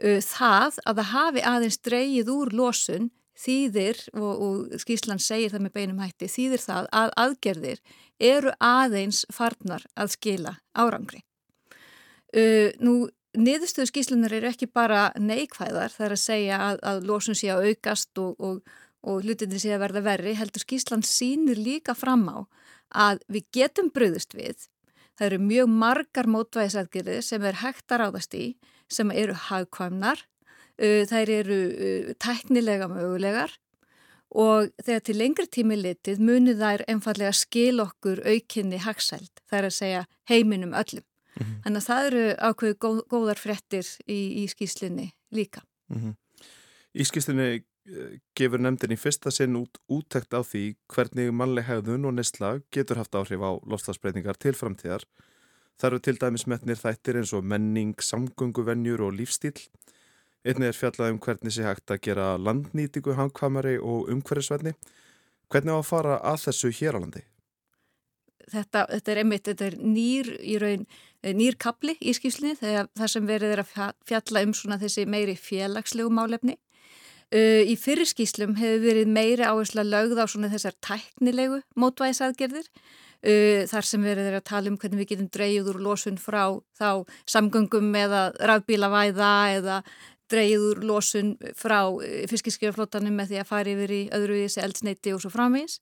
Eh, 0.00 0.20
það 0.24 0.78
að 0.88 1.00
það 1.00 1.10
hafi 1.12 1.42
aðeins 1.44 1.80
dreyið 1.84 2.30
úr 2.32 2.52
losun 2.56 3.10
þýðir, 3.40 4.00
og, 4.16 4.42
og 4.44 4.80
Skísland 4.80 5.22
segir 5.24 5.52
það 5.52 5.64
með 5.66 5.74
beinum 5.76 6.00
hætti, 6.00 6.28
þýðir 6.28 6.64
það 6.64 6.88
að 6.96 7.12
aðgerðir 7.24 7.82
eru 8.20 8.52
aðeins 8.64 9.22
farnar 9.32 9.84
að 9.96 10.14
skila 10.16 10.54
árangri. 10.76 11.22
Uh, 12.30 12.68
nú, 12.80 13.08
niðurstöðu 13.36 13.90
skíslunar 13.90 14.34
eru 14.36 14.50
ekki 14.50 14.68
bara 14.70 15.08
neikvæðar, 15.18 15.92
það 15.92 16.06
er 16.06 16.16
að 16.16 16.22
segja 16.22 16.60
að, 16.68 16.82
að 16.92 17.06
losun 17.08 17.38
sé 17.38 17.50
að 17.52 17.70
aukast 17.70 18.20
og, 18.22 18.34
og, 18.38 18.74
og 19.04 19.24
hlutinni 19.24 19.60
sé 19.60 19.72
að 19.74 19.84
verða 19.84 20.04
verri, 20.06 20.36
heldur 20.38 20.64
Skísland 20.64 21.08
sínir 21.08 21.60
líka 21.60 21.96
fram 21.96 22.28
á 22.28 22.38
að 22.90 23.24
við 23.30 23.48
getum 23.56 23.88
bröðust 23.94 24.36
við. 24.36 24.68
Það 25.16 25.26
eru 25.26 25.40
mjög 25.44 25.72
margar 25.80 26.28
mótvæðisaðgerðir 26.32 27.24
sem 27.24 27.44
er 27.44 27.60
hægt 27.60 27.92
að 27.92 28.04
ráðast 28.04 28.36
í, 28.36 28.46
sem 28.90 29.10
eru 29.10 29.34
hagkvæmnar, 29.48 30.26
Uh, 30.80 31.02
þær 31.04 31.28
eru 31.28 31.56
uh, 31.68 32.12
tæknilega 32.16 32.86
mögulegar 32.88 33.52
og 34.30 34.70
þegar 34.80 35.02
til 35.04 35.16
lengri 35.18 35.44
tími 35.52 35.76
litið 35.76 36.22
munir 36.24 36.56
þær 36.56 36.86
einfallega 36.88 37.34
skil 37.36 37.82
okkur 37.82 38.22
aukinni 38.24 38.78
hagsæld, 38.80 39.42
það 39.50 39.58
er 39.58 39.66
að 39.68 39.74
segja 39.76 40.02
heiminum 40.30 40.72
öllum. 40.72 41.04
Mm 41.34 41.42
-hmm. 41.42 41.58
Þannig 41.64 41.80
að 41.82 41.88
það 41.88 42.06
eru 42.06 42.24
ákveðu 42.48 42.76
góð, 42.84 43.00
góðar 43.12 43.38
frettir 43.38 43.86
í, 44.06 44.20
í 44.40 44.44
skýslinni 44.48 45.10
líka. 45.34 45.60
Mm 45.90 46.00
-hmm. 46.00 46.14
Í 46.94 47.04
skýslinni 47.04 47.48
eh, 47.50 48.18
gefur 48.34 48.60
nefndin 48.60 48.96
í 48.96 48.96
fyrsta 48.96 49.30
sinn 49.30 49.56
út 49.56 49.76
úttekt 49.88 50.32
á 50.32 50.40
því 50.40 50.76
hvernig 50.88 51.32
mannleg 51.32 51.66
hegðun 51.66 52.06
og 52.06 52.14
nesla 52.14 52.60
getur 52.72 52.96
haft 52.96 53.14
áhrif 53.14 53.42
á 53.42 53.50
lofslagsbreytingar 53.66 54.38
til 54.38 54.54
framtíðar. 54.54 55.04
Það 55.80 55.88
eru 55.88 56.00
til 56.04 56.18
dæmis 56.20 56.46
metnir 56.46 56.76
þættir 56.76 57.22
eins 57.22 57.32
og 57.32 57.46
menning, 57.48 57.94
samgönguvenjur 58.04 59.06
og 59.06 59.14
lífstíl 59.16 59.56
Einnig 60.40 60.70
er 60.70 60.76
fjallað 60.76 61.12
um 61.12 61.18
hvernig 61.20 61.52
sé 61.52 61.66
hægt 61.66 61.92
að 61.92 62.00
gera 62.06 62.30
landnýtingu 62.40 63.12
hangkvamari 63.18 63.74
og 63.76 64.08
umhverfisvenni. 64.08 64.72
Hvernig 65.52 65.76
á 65.76 65.78
að 65.82 65.88
fara 65.90 66.14
að 66.30 66.38
þessu 66.46 66.70
hér 66.78 66.96
á 66.96 67.00
landi? 67.02 67.22
Þetta, 68.50 68.86
þetta 68.88 69.12
er 69.12 69.20
einmitt, 69.20 69.44
þetta 69.50 69.66
er 69.68 69.76
nýr 69.84 70.30
í 70.40 70.56
raun, 70.62 70.86
eh, 71.22 71.34
nýr 71.36 71.58
kapli 71.60 71.94
í 72.00 72.14
skýrslinni 72.16 72.56
þegar 72.56 72.88
það 72.96 73.12
sem 73.12 73.28
verið 73.28 73.52
er 73.52 73.62
að 73.62 73.92
fjalla 74.08 74.42
um 74.46 74.54
svona 74.56 74.80
þessi 74.80 75.04
meiri 75.06 75.36
félagslegu 75.36 76.08
málefni. 76.08 76.56
Uh, 77.30 77.62
í 77.62 77.76
fyrir 77.78 78.08
skýslum 78.10 78.56
hefur 78.58 78.80
verið 78.82 79.10
meiri 79.14 79.44
áherslu 79.46 79.84
að 79.84 79.92
lögða 79.92 80.24
á 80.26 80.32
svona 80.32 80.48
þessar 80.50 80.74
tæknilegu 80.82 81.60
mótvæðisaðgerðir 81.78 82.66
uh, 82.66 83.60
þar 83.70 83.86
sem 83.86 84.02
verið 84.02 84.30
er 84.32 84.38
að 84.40 84.48
tala 84.50 84.72
um 84.72 84.78
hvernig 84.80 85.04
við 85.04 85.12
getum 85.12 85.28
dreyjuð 85.30 85.68
úr 85.70 85.78
losun 85.84 86.18
frá 86.18 86.42
þá 86.74 87.06
samgöngum 87.30 87.92
eða 88.00 88.24
rafbílavæða 88.50 89.34
eða 89.60 89.82
dreyið 90.30 90.66
úr 90.70 90.84
losun 90.86 91.34
frá 91.58 91.80
eh, 92.04 92.26
fiskiskjöflótanum 92.30 93.16
með 93.18 93.32
því 93.32 93.40
að 93.42 93.50
fara 93.50 93.74
yfir 93.74 93.94
í 93.94 94.02
öðru 94.14 94.38
í 94.38 94.44
þessi 94.46 94.64
eldsneiti 94.64 95.14
og 95.14 95.24
svo 95.24 95.32
framvís. 95.34 95.80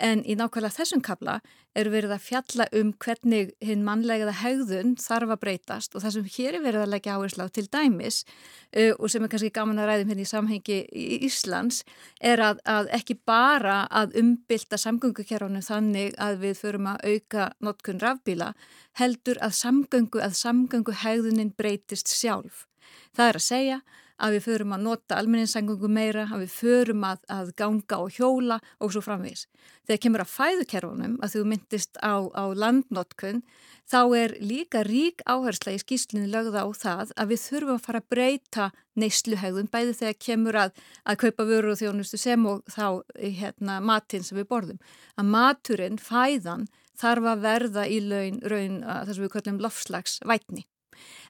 En 0.00 0.22
í 0.24 0.32
nákvæmlega 0.38 0.78
þessum 0.78 1.02
kabla 1.04 1.36
eru 1.76 1.92
verið 1.92 2.14
að 2.14 2.22
fjalla 2.24 2.66
um 2.78 2.92
hvernig 3.04 3.50
hinn 3.62 3.82
mannlegaða 3.84 4.32
hegðun 4.40 4.94
þarf 4.98 5.34
að 5.34 5.40
breytast 5.44 5.94
og 5.94 6.02
það 6.02 6.14
sem 6.16 6.30
hér 6.36 6.56
er 6.56 6.64
verið 6.64 6.84
að 6.84 6.92
leggja 6.94 7.16
áherslu 7.18 7.46
á 7.46 7.48
til 7.52 7.66
dæmis 7.68 8.22
uh, 8.24 8.94
og 8.96 9.12
sem 9.12 9.26
er 9.26 9.32
kannski 9.34 9.52
gaman 9.54 9.78
að 9.82 9.90
ræðum 9.90 10.10
hérna 10.10 10.24
í 10.24 10.30
samhengi 10.30 10.80
í 10.88 11.20
Íslands 11.28 11.84
er 12.32 12.42
að, 12.42 12.64
að 12.64 12.90
ekki 12.96 13.18
bara 13.28 13.84
að 13.86 14.16
umbylta 14.22 14.80
samgöngukerfunum 14.80 15.66
þannig 15.68 16.16
að 16.18 16.42
við 16.46 16.58
förum 16.64 16.90
að 16.94 17.06
auka 17.12 17.50
notkun 17.60 18.02
rafbíla 18.02 18.54
heldur 18.98 19.38
að 19.44 19.56
samgöngu 19.60 20.24
að 20.24 20.36
samgöngu 20.40 20.96
hegðunin 21.04 21.54
breytist 21.54 22.10
sjálf. 22.10 22.66
Það 23.14 23.28
er 23.28 23.38
að 23.38 23.46
segja 23.46 23.80
að 23.80 23.98
við 24.34 24.44
förum 24.44 24.74
að 24.76 24.84
nota 24.84 25.18
almenningssangungum 25.20 25.92
meira, 25.96 26.26
að 26.28 26.44
við 26.44 26.54
förum 26.54 27.04
að, 27.08 27.22
að 27.32 27.52
ganga 27.56 27.98
og 28.04 28.14
hjóla 28.16 28.58
og 28.80 28.92
svo 28.92 29.02
framvís. 29.04 29.46
Þegar 29.88 30.00
kemur 30.04 30.24
að 30.24 30.32
fæðukerfunum, 30.34 31.14
að 31.24 31.34
þú 31.34 31.44
myndist 31.50 32.00
á, 32.04 32.14
á 32.36 32.44
landnotkun, 32.52 33.42
þá 33.90 34.00
er 34.20 34.34
líka 34.44 34.84
rík 34.86 35.24
áhersla 35.26 35.74
í 35.74 35.80
skýslinni 35.82 36.30
lögða 36.30 36.62
á 36.62 36.68
það 36.76 37.14
að 37.16 37.32
við 37.32 37.42
þurfum 37.46 37.74
að 37.74 37.86
fara 37.86 38.02
að 38.02 38.10
breyta 38.14 38.66
neysluhegðun, 39.00 39.70
bæði 39.72 39.96
þegar 40.02 40.18
kemur 40.26 40.60
að, 40.66 40.74
að 41.04 41.20
kaupa 41.24 41.48
vöru 41.48 41.72
og 41.72 41.80
þjónustu 41.80 42.20
sem 42.20 42.44
og 42.46 42.60
þá 42.70 42.86
hérna, 43.18 43.80
matinn 43.80 44.26
sem 44.26 44.38
við 44.38 44.50
borðum. 44.52 44.82
Að 45.16 45.32
maturinn, 45.34 45.98
fæðan, 45.98 46.68
þarf 47.00 47.32
að 47.32 47.46
verða 47.46 47.86
í 47.88 48.02
laun, 48.04 48.42
raun, 48.44 48.82
það 48.84 49.14
sem 49.14 49.24
við 49.24 49.34
kallum 49.36 49.64
lofslagsvætni. 49.64 50.66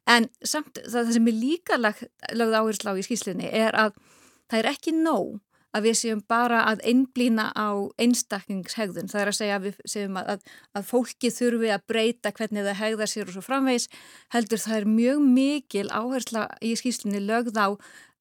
En 0.08 0.28
samt 0.42 0.80
það 0.86 1.12
sem 1.14 1.28
er 1.30 1.36
líka 1.36 1.78
lögð 1.80 2.56
áherslu 2.56 2.94
á 2.94 2.98
í 2.98 3.04
skýslinni 3.06 3.50
er 3.52 3.76
að 3.76 3.94
það 4.50 4.58
er 4.58 4.70
ekki 4.72 4.94
nóg 4.96 5.38
að 5.76 5.86
við 5.86 5.96
séum 6.00 6.20
bara 6.26 6.64
að 6.66 6.82
einblýna 6.90 7.50
á 7.54 7.70
einstakningshegðun. 8.02 9.10
Það 9.10 9.20
er 9.20 9.30
að 9.30 9.36
segja 9.38 9.58
að 9.58 9.66
við 9.68 9.76
séum 9.92 10.18
að, 10.18 10.30
að, 10.34 10.54
að 10.74 10.88
fólki 10.88 11.30
þurfi 11.30 11.70
að 11.70 11.84
breyta 11.92 12.32
hvernig 12.34 12.66
það 12.66 12.80
hegðar 12.80 13.12
sér 13.12 13.30
og 13.30 13.36
svo 13.36 13.44
framvegs 13.46 13.86
heldur 14.34 14.62
það 14.64 14.78
er 14.80 14.88
mjög 14.90 15.22
mikil 15.38 15.86
áhersla 15.94 16.46
í 16.66 16.74
skýslinni 16.80 17.22
lögð 17.22 17.60
á 17.62 17.68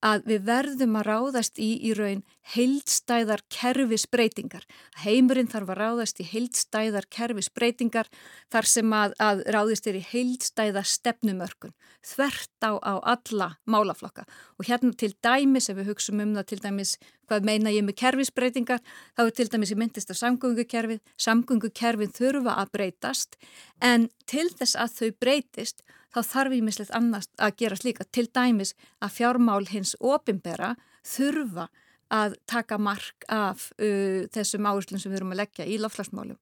að 0.06 0.28
við 0.30 0.46
verðum 0.48 0.98
að 1.00 1.08
ráðast 1.10 1.60
í 1.60 1.70
í 1.90 1.94
raun 1.98 2.22
heildstæðar 2.54 3.44
kerfisbreytingar. 3.52 4.64
Heimurinn 5.04 5.50
þarf 5.52 5.74
að 5.74 5.82
ráðast 5.82 6.22
í 6.24 6.26
heildstæðar 6.30 7.06
kerfisbreytingar 7.14 8.10
þar 8.52 8.70
sem 8.70 8.96
að, 8.96 9.14
að 9.20 9.44
ráðist 9.54 9.90
er 9.90 10.00
í 10.00 10.04
heildstæða 10.08 10.84
stefnumörkun, 10.88 11.76
þvert 12.06 12.66
á, 12.66 12.72
á 12.80 12.94
alla 13.14 13.52
málaflokka. 13.70 14.26
Og 14.58 14.70
hérna 14.72 14.96
til 14.98 15.14
dæmis, 15.22 15.70
ef 15.70 15.78
við 15.78 15.92
hugsaum 15.92 16.24
um 16.24 16.36
það 16.40 16.50
til 16.54 16.62
dæmis 16.64 16.96
hvað 17.30 17.46
meina 17.46 17.74
ég 17.74 17.86
með 17.86 18.00
kerfisbreytingar, 18.02 18.82
þá 19.14 19.24
er 19.28 19.36
til 19.38 19.50
dæmis 19.52 19.76
ég 19.76 19.82
myndist 19.84 20.10
af 20.10 20.18
samgöngukerfið, 20.24 21.04
samgöngukerfið 21.22 22.16
þurfa 22.18 22.58
að 22.64 22.74
breytast 22.78 23.38
en 23.86 24.10
til 24.30 24.48
þess 24.50 24.80
að 24.80 24.96
þau 24.96 25.10
breytist 25.22 25.84
þá 26.14 26.22
þarf 26.26 26.56
ég 26.58 26.66
mislegt 26.66 26.96
annars 26.96 27.30
að 27.38 27.58
gera 27.62 27.78
slíka 27.80 28.06
til 28.12 28.28
dæmis 28.34 28.76
að 29.00 29.16
fjármál 29.18 29.66
hins 29.70 29.96
opimbera 30.00 30.76
þurfa 31.06 31.70
að 32.10 32.38
taka 32.50 32.80
mark 32.82 33.26
af 33.30 33.70
uh, 33.78 34.26
þessum 34.34 34.66
áherslun 34.66 35.02
sem 35.02 35.12
við 35.12 35.22
erum 35.22 35.36
að 35.36 35.44
leggja 35.44 35.68
í 35.70 35.78
lofslagsmálum. 35.82 36.40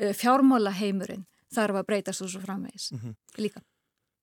Uh, 0.00 0.14
fjármála 0.16 0.72
heimurinn 0.78 1.26
þarf 1.52 1.82
að 1.82 1.88
breytast 1.90 2.24
þessu 2.24 2.40
framvegis 2.40 2.92
mm 2.92 3.02
-hmm. 3.02 3.14
líka. 3.44 3.60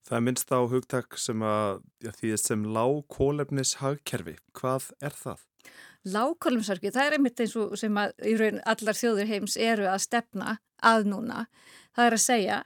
Það 0.09 0.17
er 0.17 0.23
minnst 0.25 0.49
á 0.49 0.59
hugtak 0.65 1.17
sem 1.21 1.41
að 1.45 1.81
já, 2.01 2.11
því 2.17 2.37
sem 2.41 2.65
lágkólefnis 2.65 3.75
hagkerfi. 3.83 4.37
Hvað 4.57 4.89
er 5.01 5.13
það? 5.13 5.45
Lágkólefnishagkerfi, 6.09 6.95
það 6.95 7.05
er 7.05 7.15
einmitt 7.17 7.39
eins 7.43 7.55
og 7.59 7.77
sem 7.77 7.97
að 7.99 8.13
í 8.25 8.35
raun 8.39 8.61
allar 8.65 8.97
þjóður 8.97 9.29
heims 9.29 9.57
eru 9.57 9.85
að 9.91 10.01
stefna 10.07 10.57
að 10.81 11.09
núna. 11.11 11.45
Það 11.93 12.05
er 12.05 12.15
að 12.17 12.23
segja 12.23 12.63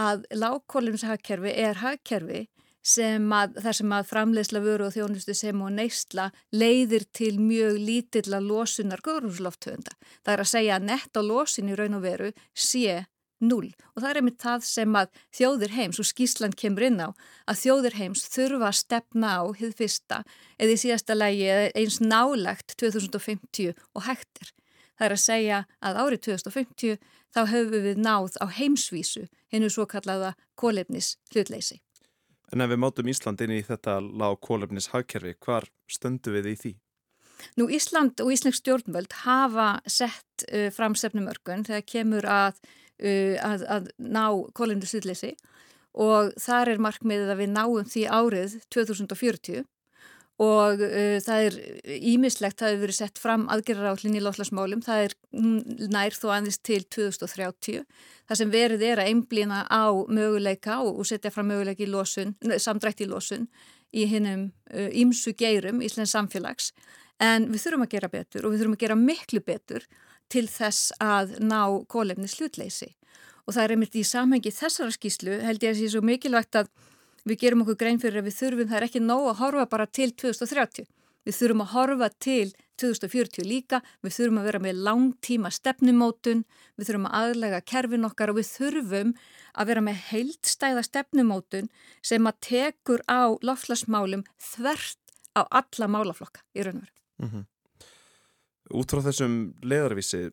að 0.00 0.26
lágkólimshagkerfi 0.34 1.54
er 1.64 1.80
hagkerfi 1.82 2.44
sem 2.84 3.30
að 3.32 3.56
þar 3.64 3.76
sem 3.78 3.94
að 3.96 4.08
framleiðsla 4.10 4.60
vöru 4.64 4.86
og 4.88 4.92
þjónustu 4.92 5.34
sem 5.36 5.62
og 5.64 5.72
neysla 5.72 6.28
leiðir 6.52 7.06
til 7.16 7.38
mjög 7.40 7.78
lítilla 7.80 8.42
losunar 8.44 9.00
góðrúsloftöfunda. 9.04 9.94
Það 10.20 10.34
er 10.34 10.42
að 10.44 10.50
segja 10.52 10.76
að 10.76 10.88
netta 10.90 11.24
losin 11.24 11.70
í 11.72 11.78
raun 11.78 11.96
og 11.96 12.04
veru 12.04 12.30
sé 12.52 13.04
null 13.44 13.70
og 13.94 14.02
það 14.02 14.08
er 14.10 14.20
einmitt 14.20 14.42
það 14.42 14.66
sem 14.68 14.98
að 14.98 15.22
þjóðir 15.36 15.74
heims 15.74 16.00
og 16.00 16.08
Skísland 16.08 16.56
kemur 16.60 16.86
inn 16.86 17.00
á 17.00 17.08
að 17.50 17.60
þjóðir 17.62 17.96
heims 17.98 18.26
þurfa 18.32 18.68
að 18.70 18.78
stefna 18.80 19.32
á 19.40 19.42
hið 19.58 19.72
fyrsta 19.80 20.20
eða 20.58 20.76
í 20.76 20.82
síðasta 20.84 21.16
lægi 21.16 21.48
eins 21.72 22.00
nálagt 22.04 22.76
2050 22.80 23.72
og 23.72 24.06
hættir. 24.06 24.52
Það 24.98 25.06
er 25.06 25.14
að 25.16 25.22
segja 25.24 25.58
að 25.82 26.00
árið 26.02 26.22
2050 26.28 26.98
þá 27.34 27.40
höfum 27.50 27.86
við 27.88 27.98
náð 28.02 28.38
á 28.38 28.46
heimsvísu 28.58 29.26
hennu 29.52 29.70
svo 29.72 29.86
kallaða 29.90 30.34
kólefnis 30.58 31.16
hlutleysi. 31.34 31.80
En 32.52 32.62
ef 32.62 32.70
við 32.70 32.80
mátum 32.82 33.10
Íslandin 33.10 33.54
í 33.54 33.62
þetta 33.66 33.98
lág 34.04 34.38
kólefnis 34.44 34.92
hagkerfi, 34.92 35.34
hvar 35.42 35.66
stöndu 35.90 36.34
við 36.36 36.50
í 36.52 36.56
því? 36.60 36.72
Nú 37.58 37.66
Ísland 37.72 38.20
og 38.22 38.30
Íslensk 38.32 38.60
stjórnvöld 38.60 39.12
hafa 39.24 39.80
sett 39.90 40.46
uh, 40.46 40.70
fram 40.74 40.94
sefnumörkun 40.98 41.66
þegar 41.66 41.86
kemur 41.90 42.28
að, 42.30 42.60
uh, 43.02 43.34
að, 43.42 43.66
að 43.76 43.90
ná 43.98 44.26
kólefnis 44.54 44.94
hlutleysi 44.94 45.34
og 45.94 46.32
þar 46.42 46.72
er 46.72 46.82
markmiðið 46.82 47.32
að 47.34 47.40
við 47.42 47.52
náum 47.54 47.90
því 47.90 48.04
árið 48.10 48.56
2040 48.74 49.66
og 50.42 50.80
uh, 50.82 51.18
það 51.22 51.44
er 51.48 51.58
ímislegt, 51.94 52.58
það 52.58 52.72
hefur 52.72 52.84
verið 52.86 52.98
sett 52.98 53.20
fram 53.22 53.46
aðgerrarállin 53.54 54.16
í 54.18 54.22
loflasmálum, 54.24 54.82
það 54.82 55.04
er 55.04 55.14
nær 55.94 56.16
þó 56.16 56.26
aðeins 56.34 56.58
til 56.58 56.82
2030 56.90 57.84
það 58.28 58.40
sem 58.40 58.52
verið 58.52 58.84
er 58.88 59.02
að 59.02 59.12
einblýna 59.12 59.62
á 59.68 59.84
möguleika 59.92 60.80
og, 60.82 60.98
og 61.00 61.08
setja 61.08 61.32
fram 61.34 61.52
möguleika 61.52 61.84
í 61.84 61.90
losun, 61.90 62.34
samdrætt 62.58 63.04
í 63.04 63.08
losun 63.10 63.46
í 63.94 64.08
hinnum 64.10 64.48
ímsu 64.72 65.30
uh, 65.34 65.38
geirum 65.38 65.82
Íslands 65.84 66.16
samfélags. 66.16 66.72
En 67.22 67.46
við 67.52 67.62
þurfum 67.62 67.84
að 67.86 67.94
gera 67.94 68.10
betur 68.10 68.46
og 68.46 68.54
við 68.54 68.64
þurfum 68.64 68.76
að 68.78 68.84
gera 68.84 68.98
miklu 68.98 69.42
betur 69.44 69.86
til 70.32 70.48
þess 70.50 70.90
að 71.04 71.36
ná 71.44 71.60
kólefni 71.90 72.26
slutleysi 72.30 72.90
og 73.44 73.54
það 73.54 73.62
er 73.64 73.74
einmitt 73.74 73.98
í 73.98 74.04
samhengi 74.08 74.52
þessara 74.54 74.94
skýslu 74.94 75.38
held 75.44 75.62
ég 75.62 75.74
að 75.74 75.76
það 75.76 75.82
sé 75.82 75.92
svo 75.92 76.02
mikilvægt 76.04 76.58
að 76.58 76.70
við 77.28 77.40
gerum 77.40 77.64
okkur 77.64 77.78
grein 77.80 78.00
fyrir 78.02 78.20
að 78.22 78.28
við 78.28 78.38
þurfum, 78.40 78.68
það 78.68 78.78
er 78.80 78.86
ekki 78.88 79.02
nóg 79.04 79.30
að 79.30 79.40
horfa 79.40 79.66
bara 79.70 79.86
til 79.86 80.10
2030. 80.12 80.86
Við 81.24 81.36
þurfum 81.38 81.62
að 81.64 81.70
horfa 81.72 82.08
til 82.20 82.52
2040 82.80 83.46
líka, 83.48 83.80
við 84.04 84.16
þurfum 84.18 84.40
að 84.42 84.48
vera 84.50 84.60
með 84.60 84.82
langtíma 84.84 85.52
stefnumótun, 85.54 86.44
við 86.76 86.90
þurfum 86.90 87.08
að 87.08 87.16
aðlega 87.20 87.60
kerfin 87.64 88.08
okkar 88.08 88.32
og 88.32 88.38
við 88.40 88.50
þurfum 88.50 89.14
að 89.54 89.70
vera 89.70 89.84
með 89.86 90.02
heildstæða 90.10 90.84
stefnumótun 90.84 91.70
sem 92.04 92.28
að 92.28 92.40
tekur 92.48 93.04
á 93.08 93.32
loflasmálum 93.40 94.26
þvert 94.52 95.00
á 95.34 95.42
alla 95.48 95.90
málaflokka 95.90 96.44
í 96.52 96.66
raun 96.66 96.82
og 96.82 96.84
veru. 96.84 96.94
Mm 97.24 97.28
-hmm. 97.30 97.44
Út 98.74 98.90
frá 98.90 99.00
þessum 99.04 99.54
leðarvísi, 99.62 100.32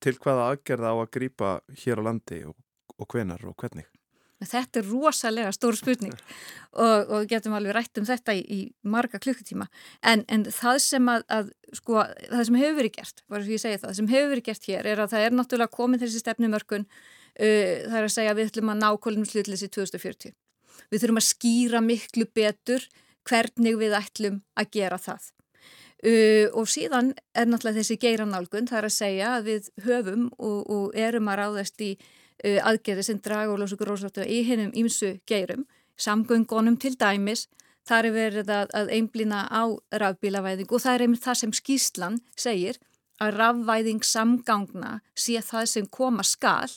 til 0.00 0.16
hvaða 0.18 0.50
aðgerða 0.52 0.92
á 0.94 0.96
að 1.00 1.12
grýpa 1.16 1.60
hér 1.84 2.00
á 2.00 2.06
landi 2.06 2.44
og, 2.44 2.56
og 2.98 3.06
hvenar 3.06 3.44
og 3.44 3.56
hvernig? 3.56 3.86
Þetta 4.40 4.80
er 4.80 4.86
rosalega 4.88 5.52
stór 5.52 5.76
spurning 5.76 6.14
og, 6.16 7.10
og 7.12 7.26
getum 7.28 7.52
alveg 7.58 7.74
rætt 7.76 8.00
um 8.00 8.06
þetta 8.08 8.32
í, 8.38 8.40
í 8.40 8.60
marga 8.88 9.20
klukkutíma 9.20 9.66
en, 10.00 10.24
en 10.32 10.46
það 10.48 10.78
sem 10.86 11.10
að, 11.12 11.26
að 11.28 11.50
sko, 11.76 11.98
það 12.30 12.44
sem 12.48 12.60
hefur 12.62 12.78
verið 12.78 12.94
gert, 12.96 13.24
því 13.26 13.40
að 13.40 13.50
ég 13.52 13.62
segja 13.64 13.80
það, 13.80 13.88
það 13.90 13.98
sem 13.98 14.12
hefur 14.14 14.30
verið 14.32 14.46
gert 14.48 14.68
hér 14.70 14.88
er 14.88 15.02
að 15.02 15.12
það 15.12 15.26
er 15.26 15.36
náttúrulega 15.36 15.76
komin 15.76 16.00
þessi 16.00 16.22
stefnumörkun 16.22 16.86
uh, 16.86 17.74
það 17.90 17.98
er 17.98 18.06
að 18.06 18.14
segja 18.14 18.32
að 18.32 18.40
við 18.40 18.52
ætlum 18.52 18.72
að 18.72 18.80
ná 18.80 18.88
kolum 19.04 19.26
slutleysi 19.28 19.68
2040. 19.76 20.34
Við 20.90 21.02
þurfum 21.02 21.20
að 21.20 21.26
skýra 21.28 21.82
miklu 21.84 22.26
betur 22.34 22.86
hvernig 23.28 23.76
við 23.80 23.96
ætlum 23.98 24.40
að 24.58 24.72
gera 24.78 24.98
það. 25.00 25.28
Uh, 26.00 26.46
og 26.56 26.70
síðan 26.72 27.12
er 27.36 27.50
náttúrulega 27.50 27.82
þessi 27.82 27.98
geiranálgun, 28.00 28.70
það 28.70 28.78
er 28.78 28.88
að 28.88 28.96
segja 28.96 29.34
að 29.34 29.50
við 29.50 29.70
höfum 29.84 30.30
og, 30.38 30.60
og 30.64 30.96
erum 30.96 31.28
að 31.28 31.42
ráðast 31.42 31.84
í 31.84 31.90
aðgerði 32.44 33.06
sem 33.06 33.20
draga 33.22 33.52
og 33.52 33.62
losa 33.62 33.78
gróðsáttu 33.80 34.24
í 34.24 34.42
hennum 34.48 34.72
ímsu 34.76 35.18
geirum, 35.28 35.66
samgöngunum 36.00 36.78
til 36.80 36.94
dæmis, 36.96 37.48
þar 37.88 38.10
er 38.10 38.14
verið 38.14 38.52
að, 38.54 38.70
að 38.76 38.92
einblýna 38.96 39.46
á 39.50 39.62
rafbílavæðing 40.02 40.70
og 40.70 40.84
það 40.84 40.94
er 40.94 41.04
einmitt 41.06 41.24
það 41.24 41.40
sem 41.42 41.56
skýslan 41.56 42.20
segir 42.38 42.78
að 43.20 43.36
rafvæðing 43.36 44.04
samgangna 44.06 44.92
sé 45.18 45.40
það 45.44 45.66
sem 45.74 45.88
koma 45.92 46.24
skal 46.24 46.70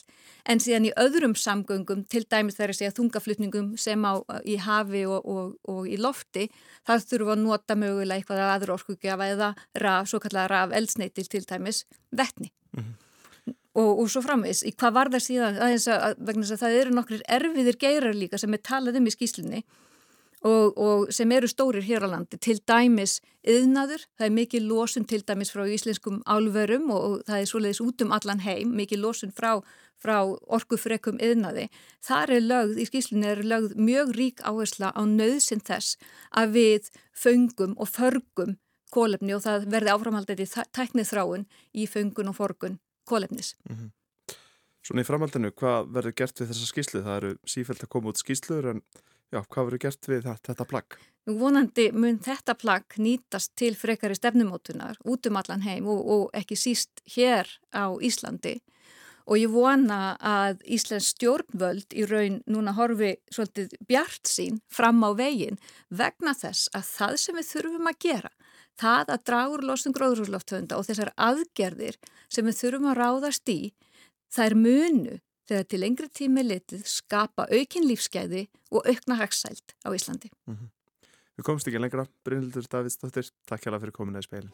en 0.44 0.60
síðan 0.60 0.90
í 0.90 0.92
öðrum 1.00 1.36
samgöngum 1.40 2.02
til 2.12 2.24
dæmis 2.28 2.58
þegar 2.58 2.74
ég 2.74 2.80
segja 2.80 2.96
þungaflutningum 2.98 3.70
sem 3.80 4.04
á 4.04 4.20
í 4.44 4.58
hafi 4.60 5.06
og, 5.08 5.24
og, 5.24 5.54
og 5.64 5.88
í 5.88 5.96
lofti 5.96 6.50
þar 6.84 7.06
þurfum 7.06 7.30
við 7.30 7.36
að 7.36 7.46
nota 7.46 7.78
mögulega 7.80 8.20
eitthvað 8.20 8.44
að 8.44 8.52
aður 8.58 8.74
orkugjafa 8.76 9.30
eða 9.32 9.54
raf, 9.80 10.10
svo 10.10 10.20
kallega 10.20 10.50
raf 10.52 10.76
eldsneitil 10.76 11.24
til 11.32 11.44
dæmis 11.48 11.84
vettni. 12.12 12.52
Mm 12.76 12.84
-hmm 12.84 13.00
og, 13.74 14.02
og 14.02 14.10
svo 14.10 14.22
framvegs, 14.24 14.62
í 14.66 14.74
hvað 14.78 14.94
var 14.98 15.10
það 15.14 15.24
síðan? 15.26 15.58
Að, 15.58 15.88
að, 15.94 16.20
vegna 16.28 16.46
þess 16.46 16.56
að 16.56 16.62
það 16.64 16.76
eru 16.80 16.94
nokkur 16.98 17.24
erfiðir 17.38 17.80
geirar 17.80 18.16
líka 18.16 18.40
sem 18.40 18.54
er 18.54 18.62
talað 18.62 19.00
um 19.00 19.08
í 19.10 19.14
skýslinni 19.14 19.62
og, 20.44 20.76
og 20.76 21.06
sem 21.14 21.32
eru 21.32 21.48
stórir 21.50 21.86
hér 21.86 22.04
á 22.06 22.08
landi, 22.12 22.38
til 22.38 22.58
dæmis 22.68 23.18
yðnaður, 23.48 24.04
það 24.18 24.26
er 24.28 24.36
mikið 24.38 24.68
losun 24.68 25.08
til 25.08 25.22
dæmis 25.26 25.52
frá 25.54 25.64
íslenskum 25.66 26.20
álverum 26.28 26.90
og, 26.92 27.06
og 27.06 27.24
það 27.28 27.40
er 27.40 27.50
svoleiðis 27.50 27.82
út 27.84 28.04
um 28.04 28.14
allan 28.16 28.44
heim, 28.44 28.74
mikið 28.76 29.02
losun 29.02 29.32
frá, 29.34 29.56
frá 30.00 30.18
orkufrekum 30.22 31.18
yðnaði, 31.22 31.70
þar 32.04 32.36
er 32.36 32.44
lögð, 32.44 32.82
í 32.82 32.88
skýslinni 32.90 33.30
er 33.32 33.42
lögð 33.44 33.74
mjög 33.80 34.14
rík 34.18 34.44
áhersla 34.44 34.92
á 34.92 35.02
nöðsinn 35.08 35.64
þess 35.64 35.96
að 36.30 36.58
við 36.60 36.92
föngum 37.24 37.74
og 37.80 37.90
förgum 37.90 38.58
kólefni 38.94 39.34
og 39.34 39.42
það 39.42 39.68
verði 39.72 39.94
áframhaldið 39.94 40.44
í 40.44 40.50
tæknið 40.76 41.10
þráun 41.10 41.46
í 41.74 41.86
föngun 41.90 42.30
og 42.30 42.38
forgun 42.38 42.78
kólefnis. 43.04 43.54
Mm 43.68 43.76
-hmm. 43.76 43.90
Svona 44.84 45.00
í 45.00 45.08
framhaldinu, 45.08 45.50
hvað 45.56 45.90
verður 45.96 46.14
gert 46.14 46.40
við 46.40 46.50
þessa 46.52 46.66
skýslu? 46.68 47.02
Það 47.02 47.16
eru 47.16 47.36
sífælt 47.48 47.84
að 47.84 47.92
koma 47.94 48.08
út 48.12 48.20
skýslur 48.20 48.66
en 48.70 48.82
já, 49.32 49.40
hvað 49.40 49.64
verður 49.64 49.82
gert 49.86 50.08
við 50.08 50.22
það, 50.26 50.40
þetta 50.48 50.64
plagg? 50.64 50.98
Nú 51.24 51.38
vonandi 51.40 51.86
mun 51.92 52.18
þetta 52.18 52.54
plagg 52.54 52.98
nýtast 53.00 53.54
til 53.56 53.72
frekari 53.80 54.14
stefnumótunar 54.14 54.98
út 55.08 55.26
um 55.26 55.36
allan 55.40 55.64
heim 55.64 55.88
og, 55.88 56.04
og 56.04 56.24
ekki 56.36 56.58
síst 56.60 57.00
hér 57.16 57.48
á 57.72 57.96
Íslandi 57.96 58.58
og 59.24 59.40
ég 59.40 59.52
vona 59.52 60.16
að 60.20 60.60
Íslands 60.76 61.14
stjórnvöld 61.14 61.96
í 61.96 62.04
raun 62.08 62.42
núna 62.50 62.74
horfi 62.76 63.14
svolítið 63.32 63.72
bjart 63.88 64.28
sín 64.28 64.60
fram 64.68 65.00
á 65.00 65.16
veginn 65.16 65.56
vegna 65.88 66.34
þess 66.36 66.68
að 66.76 66.90
það 66.90 67.16
sem 67.22 67.40
við 67.40 67.50
þurfum 67.54 67.88
að 67.88 68.00
gera 68.04 68.34
það 68.80 69.12
að 69.14 69.24
dragur 69.28 69.64
losum 69.64 69.94
gróðrúslofthönda 69.96 70.78
og 70.78 70.86
þessar 70.88 71.12
aðgerðir 71.16 71.98
sem 72.28 72.46
við 72.46 72.60
þurfum 72.60 72.90
að 72.90 72.98
ráðast 73.00 73.48
í, 73.48 73.74
það 74.32 74.46
er 74.46 74.56
munu 74.60 75.18
þegar 75.48 75.66
til 75.68 75.80
lengri 75.80 76.08
tími 76.08 76.44
litið 76.44 76.86
skapa 76.88 77.46
aukin 77.50 77.88
lífskeiði 77.88 78.46
og 78.72 78.86
aukna 78.88 79.18
hagsælt 79.20 79.76
á 79.84 79.88
Íslandi. 79.92 80.30
Mm 80.46 80.56
-hmm. 80.56 80.70
Við 81.34 81.44
komumst 81.44 81.68
ekki 81.68 81.80
lengra. 81.82 82.06
Brynhildur 82.24 82.66
Davidsdóttir, 82.70 83.30
takk 83.46 83.64
hjá 83.64 83.72
það 83.72 83.80
fyrir 83.80 83.92
kominu 83.92 84.18
í 84.18 84.22
speilin. 84.22 84.52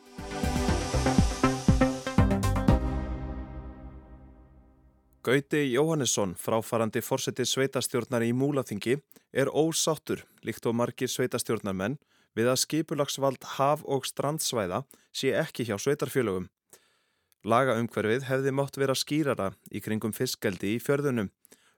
Gauti 5.21 5.61
Jóhannesson, 5.75 6.33
fráfarandi 6.35 7.03
fórseti 7.05 7.45
sveitastjórnar 7.45 8.25
í 8.25 8.33
Múlaþingi, 8.33 8.97
er 9.33 9.51
ósáttur, 9.53 10.25
líkt 10.43 10.65
og 10.65 10.75
margir 10.75 11.09
sveitastjórnarmenn, 11.13 11.99
við 12.37 12.51
að 12.53 12.63
skipulagsvald 12.65 13.45
haf- 13.57 13.85
og 13.85 14.07
strandsvæða 14.07 14.85
sé 15.13 15.35
ekki 15.35 15.67
hjá 15.69 15.77
sveitarfjölögum. 15.79 16.49
Lagaumhverfið 17.45 18.27
hefði 18.29 18.53
mátt 18.53 18.77
vera 18.77 18.95
skýrara 18.95 19.53
í 19.73 19.81
kringum 19.81 20.13
fiskeldi 20.13 20.77
í 20.77 20.81
fjörðunum. 20.83 21.31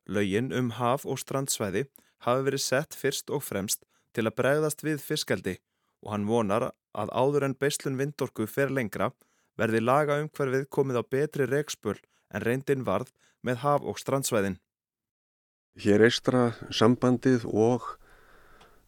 Laugin 0.08 0.52
um 0.52 0.72
haf- 0.78 1.06
og 1.06 1.20
strandsvæði 1.22 1.86
hafi 2.26 2.46
verið 2.48 2.64
sett 2.64 2.94
fyrst 2.98 3.30
og 3.30 3.44
fremst 3.46 3.86
til 4.12 4.26
að 4.26 4.36
bregðast 4.40 4.82
við 4.82 5.00
fiskeldi 5.00 5.58
og 6.02 6.10
hann 6.12 6.26
vonar 6.26 6.72
að 6.98 7.12
áður 7.14 7.46
en 7.46 7.54
beislun 7.54 7.98
vindorku 8.00 8.48
fer 8.50 8.72
lengra 8.74 9.12
verði 9.58 9.80
lagaumhverfið 9.84 10.68
komið 10.74 10.98
á 10.98 11.02
betri 11.14 11.46
reikspöl 11.46 11.98
en 12.32 12.44
reyndin 12.44 12.84
varð 12.84 13.12
með 13.42 13.62
haf- 13.62 13.86
og 13.86 13.98
strandsvæðin. 14.00 14.58
Hér 15.78 16.04
eistra 16.04 16.52
sambandið 16.68 17.46
og 17.48 17.96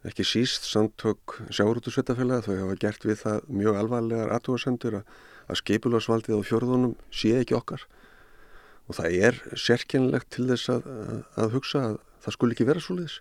ekki 0.04 0.26
síst 0.28 0.66
samtök 0.68 1.38
sjárutusveitafélaga 1.54 2.44
þau 2.46 2.56
hafa 2.60 2.80
gert 2.82 3.06
við 3.08 3.20
það 3.22 3.46
mjög 3.60 3.78
alvarlegar 3.80 4.32
aðtúarsendur 4.36 4.98
að, 5.00 5.12
að 5.48 5.60
skipularsvaldið 5.62 6.40
á 6.40 6.48
fjörðunum 6.48 6.96
sé 7.14 7.32
ekki 7.40 7.56
okkar 7.56 7.86
og 8.88 8.98
það 8.98 9.16
er 9.28 9.38
sérkennilegt 9.56 10.28
til 10.34 10.48
þess 10.50 10.72
að, 10.74 10.90
að, 10.92 11.22
að 11.40 11.56
hugsa 11.56 11.84
að 11.86 11.96
það 12.24 12.36
skul 12.36 12.50
ekki 12.52 12.68
vera 12.68 12.82
svoleiðis 12.84 13.20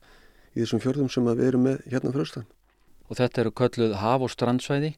í 0.54 0.64
þessum 0.64 0.84
fjörðum 0.84 1.12
sem 1.12 1.30
við 1.30 1.46
erum 1.48 1.66
með 1.68 1.86
hérna 1.92 2.12
fyrir 2.14 2.28
austan. 2.28 2.50
Og 3.12 3.20
þetta 3.20 3.42
eru 3.44 3.52
kölluð 3.60 3.94
haf- 4.00 4.24
og 4.24 4.32
strandsvæði 4.32 4.94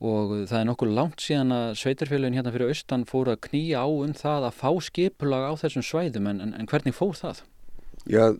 og 0.00 0.34
það 0.48 0.58
er 0.60 0.68
nokkuð 0.68 0.92
langt 0.96 1.24
síðan 1.24 1.54
að 1.54 1.70
sveitarfélagin 1.80 2.38
hérna 2.38 2.52
fyrir 2.54 2.72
austan 2.72 3.06
fóru 3.08 3.34
að 3.34 3.42
knýja 3.48 3.84
á 3.84 3.88
um 3.88 4.14
það 4.16 4.48
að 4.48 4.60
fá 4.60 4.70
skipulag 4.86 5.44
á 5.44 5.52
þessum 5.60 5.84
svæðum 5.84 6.30
en, 6.30 6.40
en, 6.46 6.54
en 6.56 6.70
hvernig 6.70 6.96
fór 6.96 7.12
það? 7.18 7.42
Já, 8.08 8.32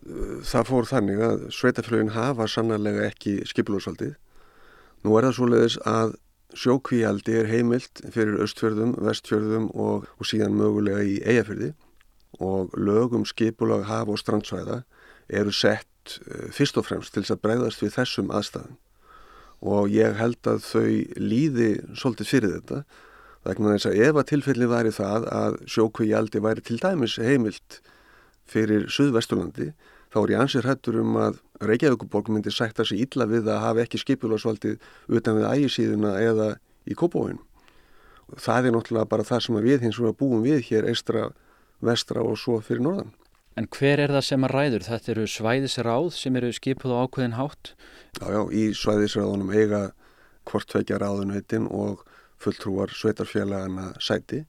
það 0.46 0.66
fór 0.70 0.88
þannig 0.88 1.20
að 1.24 1.42
sveitafélagin 1.52 2.14
hafa 2.14 2.46
sannarlega 2.48 3.04
ekki 3.10 3.40
skipilósaldið. 3.48 4.14
Nú 5.04 5.16
er 5.16 5.28
það 5.28 5.36
svoleiðis 5.36 5.76
að 5.88 6.16
sjókvíaldi 6.56 7.36
er 7.42 7.50
heimilt 7.50 8.02
fyrir 8.10 8.40
östfjörðum, 8.44 8.96
vestfjörðum 9.04 9.68
og, 9.76 10.08
og 10.18 10.26
síðan 10.26 10.56
mögulega 10.58 11.04
í 11.06 11.20
eigafjörði 11.22 11.74
og 12.40 12.74
lögum 12.78 13.26
skipulag 13.28 13.84
haf 13.88 14.10
og 14.10 14.18
strandsvæða 14.18 14.80
eru 15.30 15.52
sett 15.54 16.16
uh, 16.24 16.48
fyrst 16.54 16.80
og 16.80 16.88
fremst 16.88 17.14
til 17.14 17.22
þess 17.22 17.36
að 17.36 17.44
bregðast 17.44 17.84
við 17.84 17.94
þessum 17.98 18.32
aðstæðum 18.34 18.78
og 19.60 19.92
ég 19.92 20.16
held 20.16 20.48
að 20.48 20.62
þau 20.64 20.90
líði 21.20 21.70
svolítið 21.92 22.30
fyrir 22.30 22.54
þetta 22.56 22.82
vegna 23.44 23.74
þess 23.74 23.90
að 23.90 24.02
ef 24.06 24.20
að 24.20 24.28
tilfelli 24.32 24.68
væri 24.70 24.92
það 24.96 25.26
að 25.36 25.58
sjókvíaldi 25.74 26.42
væri 26.44 26.64
til 26.64 26.78
dæmis 26.80 27.18
heimilt 27.20 27.80
fyrir 28.50 28.88
Suðvesturlandi 28.90 29.70
þá 30.10 30.18
er 30.22 30.32
ég 30.34 30.42
ansið 30.42 30.66
hættur 30.70 30.98
um 31.02 31.18
að 31.20 31.38
Reykjavíkuborg 31.60 32.32
myndi 32.32 32.52
sætta 32.54 32.86
sig 32.88 33.04
illa 33.04 33.28
við 33.30 33.50
að 33.52 33.62
hafa 33.64 33.84
ekki 33.84 34.00
skipularsvaldið 34.02 34.80
utan 35.12 35.38
við 35.38 35.48
ægisíðuna 35.50 36.16
eða 36.24 36.50
í 36.88 36.96
Kópavóin. 36.98 37.38
Það 38.38 38.68
er 38.68 38.74
náttúrulega 38.74 39.10
bara 39.10 39.26
það 39.26 39.44
sem 39.44 39.60
við 39.66 39.86
hins 39.86 39.98
vegar 40.00 40.18
búum 40.18 40.44
við 40.46 40.62
hér 40.68 40.88
eistra, 40.90 41.30
vestra 41.82 42.22
og 42.22 42.38
svo 42.38 42.60
fyrir 42.64 42.84
norðan. 42.86 43.14
En 43.58 43.66
hver 43.66 44.00
er 44.00 44.14
það 44.14 44.26
sem 44.28 44.46
að 44.46 44.54
ræður? 44.54 44.84
Þetta 44.86 45.10
eru 45.12 45.24
svæðisráð 45.28 46.10
sem 46.16 46.36
eru 46.38 46.52
skipuð 46.54 46.94
á 46.94 47.02
ákveðin 47.04 47.36
hátt? 47.36 47.72
Já, 48.20 48.26
já, 48.30 48.42
í 48.54 48.62
svæðisráðunum 48.78 49.50
eiga 49.52 49.80
hvort 50.48 50.70
tvekja 50.70 51.00
ráðunheitin 51.02 51.66
og 51.68 52.04
fulltrúar 52.40 52.94
sveitarfélagana 52.94 53.90
sæti. 54.00 54.44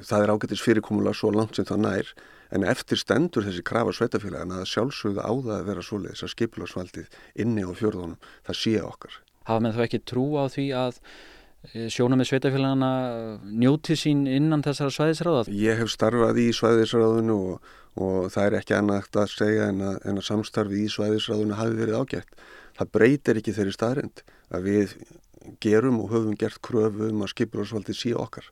Það 0.00 0.24
er 0.24 0.32
ágættis 0.32 0.62
fyrirkomulega 0.64 1.18
svo 1.18 1.32
langt 1.34 1.58
sem 1.58 1.66
það 1.68 1.82
nær 1.84 2.14
en 2.52 2.64
eftir 2.68 3.00
stendur 3.00 3.46
þessi 3.46 3.64
krafa 3.66 3.94
sveitarfélagana 3.96 4.62
að 4.62 4.70
sjálfsögðu 4.72 5.24
á 5.24 5.32
það 5.32 5.52
að 5.56 5.68
vera 5.70 5.84
svoleiðis 5.86 6.24
að 6.26 6.32
skipilagsvaldið 6.34 7.20
inni 7.44 7.64
á 7.64 7.70
fjörðunum 7.76 8.18
það 8.48 8.58
sé 8.60 8.74
okkar. 8.84 9.20
Hafa 9.48 9.64
með 9.64 9.76
þú 9.76 9.84
ekki 9.86 10.02
trú 10.12 10.26
á 10.38 10.44
því 10.52 10.66
að 10.78 10.98
eh, 11.72 11.88
sjóna 11.92 12.18
með 12.20 12.30
sveitafélagana 12.30 12.90
njóti 13.64 13.96
sín 13.98 14.26
innan 14.30 14.64
þessara 14.66 14.94
svæðisráða? 14.94 15.46
Ég 15.56 15.80
hef 15.80 15.92
starfað 15.94 16.42
í 16.44 16.48
svæðisráðunu 16.58 17.38
og, 17.54 17.72
og 17.96 18.30
það 18.34 18.48
er 18.50 18.58
ekki 18.60 18.78
annað 18.78 19.20
að 19.24 19.34
segja 19.34 19.72
en 19.72 19.82
að, 19.88 19.98
en 20.04 20.20
að 20.20 20.28
samstarfi 20.28 20.84
í 20.84 20.92
svæðisráðunu 20.92 21.58
hafi 21.58 21.80
verið 21.80 22.00
ágætt. 22.04 22.46
Það 22.78 22.94
breytir 22.96 23.40
ekki 23.40 23.56
þeirri 23.56 23.76
staðrind 23.76 24.24
að 24.52 24.68
við 24.68 24.96
gerum 25.62 26.00
og 26.04 26.12
höfum 26.12 26.36
gert 26.38 26.60
kröfu 26.64 27.08
um 27.08 27.24
að 27.24 27.32
skipilagsvaldið 27.34 27.98
sé 27.98 28.12
okkar. 28.14 28.46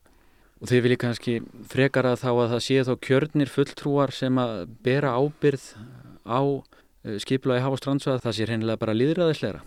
Og 0.61 0.69
þið 0.69 0.83
viljið 0.85 1.01
kannski 1.01 1.35
frekar 1.71 2.05
að 2.05 2.19
þá 2.21 2.29
að 2.31 2.51
það 2.51 2.63
sé 2.67 2.81
þá 2.85 2.93
kjörnir 3.07 3.49
fulltrúar 3.49 4.13
sem 4.13 4.37
að 4.37 4.55
bera 4.85 5.15
ábyrð 5.17 5.63
á 6.29 6.41
eh, 6.45 7.17
skipilagi 7.23 7.63
hafa 7.65 7.79
strandsvæða 7.81 8.23
það 8.27 8.35
sé 8.37 8.47
reynilega 8.49 8.81
bara 8.83 8.97
líðræðisleira. 8.97 9.63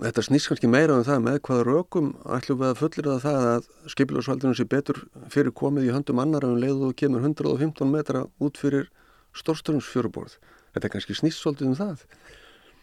Þetta 0.00 0.24
snýst 0.24 0.48
kannski 0.48 0.68
meira 0.68 0.96
um 0.96 1.04
það 1.04 1.20
með 1.26 1.36
hvaða 1.44 1.64
rökum 1.68 2.08
ætlum 2.36 2.58
við 2.60 2.70
að 2.70 2.80
fullira 2.80 3.16
það 3.20 3.46
að 3.50 3.68
skipilagsvaldinu 3.92 4.56
sé 4.56 4.66
betur 4.68 5.02
fyrir 5.32 5.54
komið 5.56 5.88
í 5.88 5.92
höndum 5.92 6.20
annar 6.20 6.44
en 6.44 6.56
um 6.56 6.60
leiðu 6.60 6.88
og 6.88 6.96
kemur 7.00 7.24
115 7.24 7.92
metra 7.92 8.24
út 8.40 8.60
fyrir 8.60 8.88
stórstörnsfjöruborð. 9.36 10.38
Þetta 10.72 10.88
er 10.88 10.94
kannski 10.94 11.16
snýst 11.16 11.40
svolítið 11.40 11.68
um 11.68 11.78
það. 11.78 12.06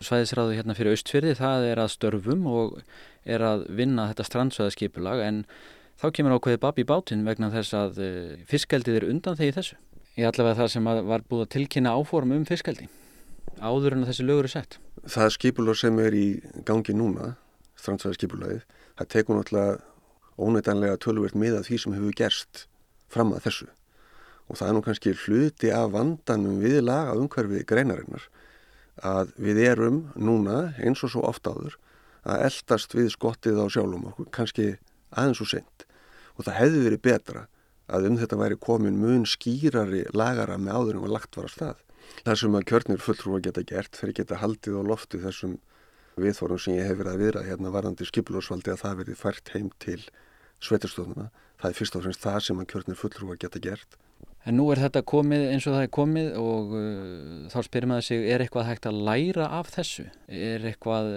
Svæðisræðu 0.05 0.57
hérna 0.59 0.77
fyrir 0.77 0.93
austfyrði 0.93 1.33
það 1.39 1.67
er 1.71 1.81
að 1.81 1.93
störfum 1.95 2.45
og 2.53 2.77
er 3.25 3.45
að 3.45 3.65
vinna 3.79 4.05
þetta 4.11 4.27
strandsvæðaskipulag 4.29 5.23
en 5.25 5.41
þá 5.97 6.07
kemur 6.13 6.37
ákveðið 6.37 6.61
babi 6.63 6.85
í 6.85 6.87
bátinn 6.87 7.25
vegna 7.27 7.49
þess 7.53 7.75
að 7.77 7.99
eh, 8.05 8.45
fiskaldið 8.49 9.01
er 9.01 9.09
undan 9.09 9.37
þegi 9.39 9.57
þessu. 9.57 9.77
Ég 10.17 10.29
allavega 10.29 10.61
það 10.61 10.71
sem 10.73 10.87
var 10.87 11.25
búið 11.29 11.43
að 11.45 11.51
tilkynna 11.55 11.93
áform 11.97 12.33
um 12.37 12.45
fiskaldi 12.47 12.87
áður 13.61 13.97
en 13.97 14.05
þessi 14.05 14.25
lögur 14.25 14.47
er 14.47 14.53
sett. 14.53 14.77
Það 15.07 15.33
skipulag 15.37 15.77
sem 15.79 15.99
er 16.01 16.13
í 16.13 16.25
gangi 16.67 16.93
núna, 16.97 17.35
strandsvæðaskipulagið, 17.81 18.63
það 18.99 19.09
tekur 19.13 19.39
náttúrulega 19.39 19.77
ónættanlega 20.37 20.99
tölvert 21.01 21.37
með 21.37 21.59
að 21.59 21.69
því 21.69 21.79
sem 21.81 21.95
hefur 21.97 22.17
gerst 22.19 22.65
fram 23.09 23.33
að 23.33 23.47
þessu. 23.47 23.69
Og 24.47 24.59
það 24.59 24.69
er 24.69 24.75
nú 24.77 24.83
kannski 24.85 25.15
hluti 25.23 25.71
af 25.73 25.89
vandanum 25.95 26.61
við 26.61 26.79
laga 26.85 27.17
umhverfi 27.17 27.63
greinarinnar 27.67 28.27
að 29.05 29.33
við 29.41 29.63
erum 29.65 29.99
núna 30.15 30.73
eins 30.81 31.03
og 31.05 31.13
svo 31.13 31.25
oft 31.27 31.47
áður 31.49 31.75
að 32.27 32.45
eldast 32.47 32.95
við 32.97 33.11
skottið 33.13 33.59
á 33.61 33.65
sjálfum 33.71 34.07
okkur, 34.11 34.29
kannski 34.33 34.69
aðeins 35.11 35.41
og 35.43 35.51
sent 35.51 35.86
og 36.37 36.45
það 36.45 36.59
hefði 36.61 36.83
verið 36.85 37.03
betra 37.07 37.47
að 37.87 38.09
um 38.09 38.17
þetta 38.19 38.39
væri 38.39 38.59
komin 38.61 38.99
mun 39.01 39.25
skýrari 39.27 40.03
lagara 40.13 40.57
með 40.59 40.77
áður 40.77 40.97
en 40.97 41.05
var 41.05 41.13
lagt 41.15 41.37
var 41.37 41.47
á 41.47 41.51
stað. 41.51 41.83
Það 42.23 42.39
sem 42.41 42.57
að 42.57 42.67
kjörnir 42.71 43.03
fulltrúa 43.03 43.41
geta 43.43 43.63
gert 43.67 43.99
fyrir 43.99 44.15
geta 44.19 44.39
haldið 44.41 44.79
og 44.79 44.89
loftið 44.91 45.27
þessum 45.27 45.57
viðfórum 46.17 46.61
sem 46.61 46.77
ég 46.77 46.89
hef 46.89 46.97
verið 46.99 47.13
að 47.13 47.23
viðra 47.23 47.45
hérna 47.45 47.73
varandi 47.73 48.07
skipilórsvaldi 48.07 48.73
að 48.73 48.81
það 48.83 48.99
verið 49.01 49.21
fært 49.21 49.51
heim 49.53 49.69
til 49.83 49.99
sveitarstofnuna. 50.63 51.29
Það 51.61 51.69
er 51.69 51.77
fyrst 51.77 51.97
og 51.97 52.05
fremst 52.05 52.25
það 52.25 52.39
sem 52.47 52.61
að 52.61 52.69
kjörnir 52.73 52.99
fulltrúa 52.99 53.37
geta 53.39 53.61
gert. 53.61 53.97
En 54.47 54.55
nú 54.55 54.69
er 54.71 54.79
þetta 54.79 55.01
komið 55.03 55.41
eins 55.51 55.65
og 55.67 55.73
það 55.75 55.81
er 55.83 55.89
komið 55.91 56.27
og 56.39 56.69
uh, 56.71 57.47
þá 57.51 57.57
spyrir 57.65 57.89
maður 57.91 58.05
sig, 58.07 58.21
er 58.31 58.43
eitthvað 58.43 58.67
hægt 58.69 58.85
að 58.87 58.99
læra 59.03 59.47
af 59.57 59.71
þessu? 59.73 60.05
Er 60.31 60.63
eitthvað 60.69 61.09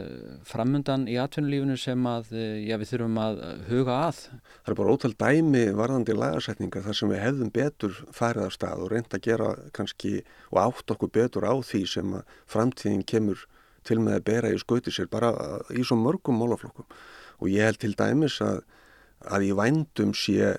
framundan 0.50 1.04
í 1.06 1.14
atvinnulífinu 1.22 1.76
sem 1.78 2.08
að, 2.10 2.32
uh, 2.34 2.56
já, 2.58 2.74
við 2.80 2.90
þurfum 2.90 3.20
að 3.22 3.38
huga 3.68 3.98
að? 4.08 4.18
Það 4.64 4.72
er 4.72 4.78
bara 4.80 4.96
ótal 4.96 5.12
dæmi 5.22 5.62
varðandi 5.78 6.16
lagasetningar 6.18 6.84
þar 6.88 6.98
sem 6.98 7.12
við 7.14 7.22
hefðum 7.22 7.54
betur 7.54 8.02
farið 8.18 8.48
af 8.48 8.56
stað 8.56 8.82
og 8.82 8.92
reynd 8.96 9.14
að 9.14 9.24
gera 9.28 9.52
kannski 9.78 10.12
og 10.50 10.60
átt 10.64 10.96
okkur 10.96 11.14
betur 11.20 11.46
á 11.46 11.54
því 11.70 11.84
sem 11.94 12.18
framtíðin 12.50 13.06
kemur 13.06 13.46
til 13.86 14.00
með 14.02 14.18
að 14.18 14.26
bera 14.26 14.50
í 14.50 14.58
skauti 14.58 14.90
sér 14.90 15.06
bara 15.12 15.30
í 15.70 15.86
svo 15.86 16.00
mörgum 16.02 16.42
málaflokkum. 16.42 16.90
Og 17.38 17.54
ég 17.54 17.70
held 17.70 17.78
til 17.80 17.94
dæmis 17.94 18.40
að, 18.42 18.64
að 19.22 19.46
í 19.46 19.54
vændum 19.56 20.18
sé 20.18 20.50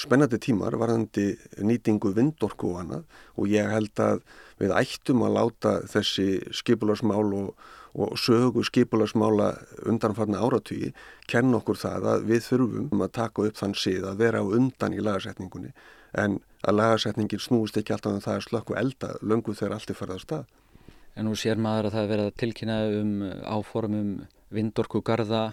spennandi 0.00 0.40
tímar 0.42 0.76
varðandi 0.80 1.30
nýtingu 1.64 2.12
vindorku 2.16 2.72
og 2.74 2.82
annað 2.82 3.04
og 3.38 3.48
ég 3.52 3.70
held 3.70 4.02
að 4.02 4.22
við 4.60 4.74
ættum 4.78 5.24
að 5.26 5.36
láta 5.38 5.72
þessi 5.90 6.28
skipularsmál 6.54 7.26
og, 7.38 7.50
og 7.94 8.14
sögu 8.18 8.64
skipularsmála 8.66 9.50
undanfarna 9.90 10.42
áratvíi 10.42 10.92
kenna 11.30 11.60
okkur 11.60 11.80
það 11.80 12.08
að 12.12 12.26
við 12.30 12.46
þurfum 12.48 13.04
að 13.06 13.14
taka 13.20 13.48
upp 13.48 13.60
þann 13.60 13.76
síð 13.78 14.08
að 14.10 14.24
vera 14.24 14.42
á 14.42 14.46
undan 14.46 14.96
í 14.96 15.02
lagarsetningunni 15.02 15.74
en 16.18 16.38
að 16.64 16.78
lagarsetningin 16.78 17.42
snúist 17.42 17.78
ekki 17.78 17.94
alltaf 17.94 18.14
um 18.14 18.24
það 18.24 18.38
að 18.38 18.46
slökku 18.48 18.78
elda 18.78 19.14
löngu 19.22 19.54
þegar 19.54 19.76
allt 19.76 19.90
er 19.90 19.98
farið 19.98 20.20
á 20.20 20.24
stað. 20.24 20.44
En 21.14 21.28
nú 21.28 21.36
sér 21.38 21.60
maður 21.62 21.90
að 21.90 21.96
það 21.96 22.10
verða 22.10 22.36
tilkynna 22.42 22.78
um 22.98 23.10
áformum 23.46 24.10
vindorku 24.54 25.02
garda 25.06 25.44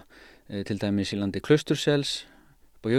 eh, 0.48 0.62
til 0.66 0.78
dæmis 0.82 1.12
í 1.14 1.18
landi 1.20 1.42
Klaustursels 1.42 2.22
og 2.82 2.94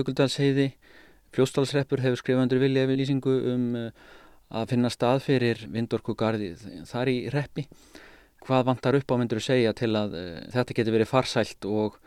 Fljóstalsreppur 1.34 2.04
hefur 2.04 2.22
skrifað 2.22 2.46
undir 2.46 2.62
vilja 2.62 2.88
við 2.90 3.02
lýsingu 3.02 3.38
um 3.54 3.70
uh, 3.80 3.88
að 4.54 4.74
finna 4.74 4.92
stað 4.94 5.24
fyrir 5.26 5.64
vindorkugarði 5.74 6.54
þar 6.90 7.10
í 7.10 7.18
reppi. 7.34 7.66
Hvað 8.44 8.68
vantar 8.68 8.98
upp 9.00 9.16
á 9.16 9.16
myndur 9.18 9.40
að 9.42 9.48
segja 9.48 9.74
til 9.78 9.94
að 9.98 10.14
uh, 10.20 10.38
þetta 10.54 10.78
getur 10.78 10.98
verið 10.98 11.10
farsælt 11.10 11.68
og 11.70 11.98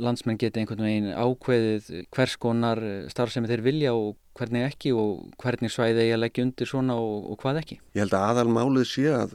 landsmenn 0.00 0.38
geti 0.38 0.62
einhvern 0.62 0.86
veginn 0.86 1.12
ákveðið 1.12 1.88
hvers 2.14 2.36
konar 2.40 2.80
uh, 2.80 3.06
starfsemi 3.12 3.50
þeir 3.50 3.64
vilja 3.66 3.94
og 3.98 4.16
hvernig 4.38 4.68
ekki 4.70 4.92
og 4.96 5.34
hvernig 5.42 5.72
svæði 5.74 6.06
ég 6.06 6.16
að 6.16 6.22
leggja 6.24 6.44
undir 6.46 6.70
svona 6.70 6.96
og, 6.96 7.32
og 7.34 7.40
hvað 7.42 7.64
ekki? 7.64 7.80
Ég 7.98 8.06
held 8.06 8.16
að 8.16 8.28
aðalmálið 8.30 8.86
sé 8.88 9.08
að 9.12 9.34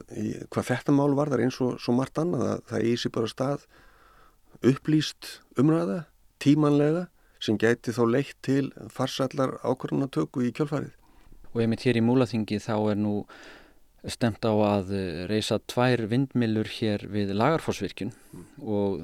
hvað 0.49 0.69
þetta 0.71 0.95
mál 0.95 1.11
var 1.19 1.33
þar 1.33 1.45
eins 1.45 1.59
og 1.61 1.91
margt 1.93 2.21
annað 2.23 2.47
að 2.55 2.63
það 2.71 2.87
ísi 2.93 3.11
bara 3.13 3.29
stað 3.29 3.67
upplýst 4.65 5.35
umræða, 5.59 6.05
tímanlega 6.41 7.09
sem 7.45 7.59
gæti 7.61 7.93
þá 7.95 8.03
leitt 8.09 8.37
til 8.45 8.69
farsallar 8.93 9.57
ákvörðunatöku 9.63 10.45
í 10.47 10.53
kjölfarið. 10.55 10.95
Og 11.53 11.61
einmitt 11.63 11.85
hér 11.87 11.99
í 11.99 12.03
Múlaþingi 12.03 12.59
þá 12.63 12.75
er 12.91 12.99
nú 12.99 13.19
stemt 14.11 14.45
á 14.45 14.53
að 14.53 14.91
reysa 15.29 15.59
tvær 15.71 16.05
vindmilur 16.11 16.69
hér 16.77 17.05
við 17.09 17.33
lagarforsvirkjun 17.37 18.11
mm. 18.13 18.43
og 18.61 18.99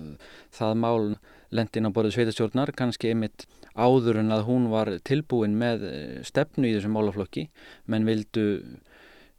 það 0.53 0.75
mál 0.83 1.15
lendin 1.51 1.89
á 1.89 1.95
borðu 1.95 2.13
sveitastjórnar 2.15 2.71
kannski 2.77 3.11
einmitt 3.11 3.47
áður 3.75 4.21
en 4.21 4.31
að 4.35 4.45
hún 4.47 4.69
var 4.71 4.91
tilbúin 5.07 5.57
með 5.59 5.87
stefnu 6.27 6.69
í 6.69 6.75
þessum 6.75 6.95
málaflokki 6.95 7.47
menn 7.91 8.07
vildu 8.07 8.45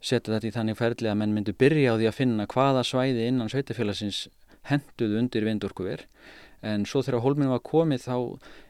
setja 0.03 0.35
þetta 0.35 0.49
í 0.49 0.55
þannig 0.57 0.79
ferli 0.79 1.09
að 1.09 1.19
menn 1.21 1.35
myndu 1.37 1.55
byrja 1.55 1.95
á 1.95 1.99
því 1.99 2.09
að 2.09 2.17
finna 2.17 2.47
hvaða 2.51 2.83
svæði 2.87 3.27
innan 3.29 3.51
sveitafélagsins 3.51 4.25
henduðu 4.67 5.19
undir 5.21 5.47
vindorkuver 5.47 6.05
en 6.63 6.87
svo 6.87 7.03
þegar 7.05 7.23
hólminn 7.25 7.51
var 7.51 7.61
komið 7.67 8.07
þá 8.07 8.15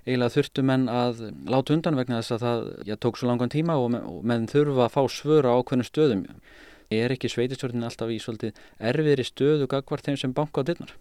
eiginlega 0.07 0.33
þurftu 0.35 0.65
menn 0.65 0.89
að 0.91 1.23
láta 1.49 1.77
undan 1.77 1.99
vegna 1.99 2.19
þess 2.21 2.35
að 2.35 2.45
það 2.45 2.67
já, 2.89 2.95
tók 2.97 3.19
svo 3.19 3.29
langan 3.29 3.53
tíma 3.53 3.77
og, 3.79 3.95
menn 4.25 4.49
þurfa 4.51 4.87
að 4.87 4.93
fá 4.97 5.01
svöra 5.13 5.55
á 5.55 5.59
hvernig 5.61 5.89
stöðum. 5.89 6.27
Er 6.93 7.13
ekki 7.13 7.31
sveitistjórnin 7.31 7.85
alltaf 7.87 8.11
í 8.13 8.19
svolítið 8.21 8.59
erfiðri 8.91 9.25
stöðu 9.29 9.69
gagvart 9.71 10.05
þeim 10.09 10.19
sem 10.19 10.35
banka 10.35 10.61
á 10.61 10.67
dittnar? 10.67 10.93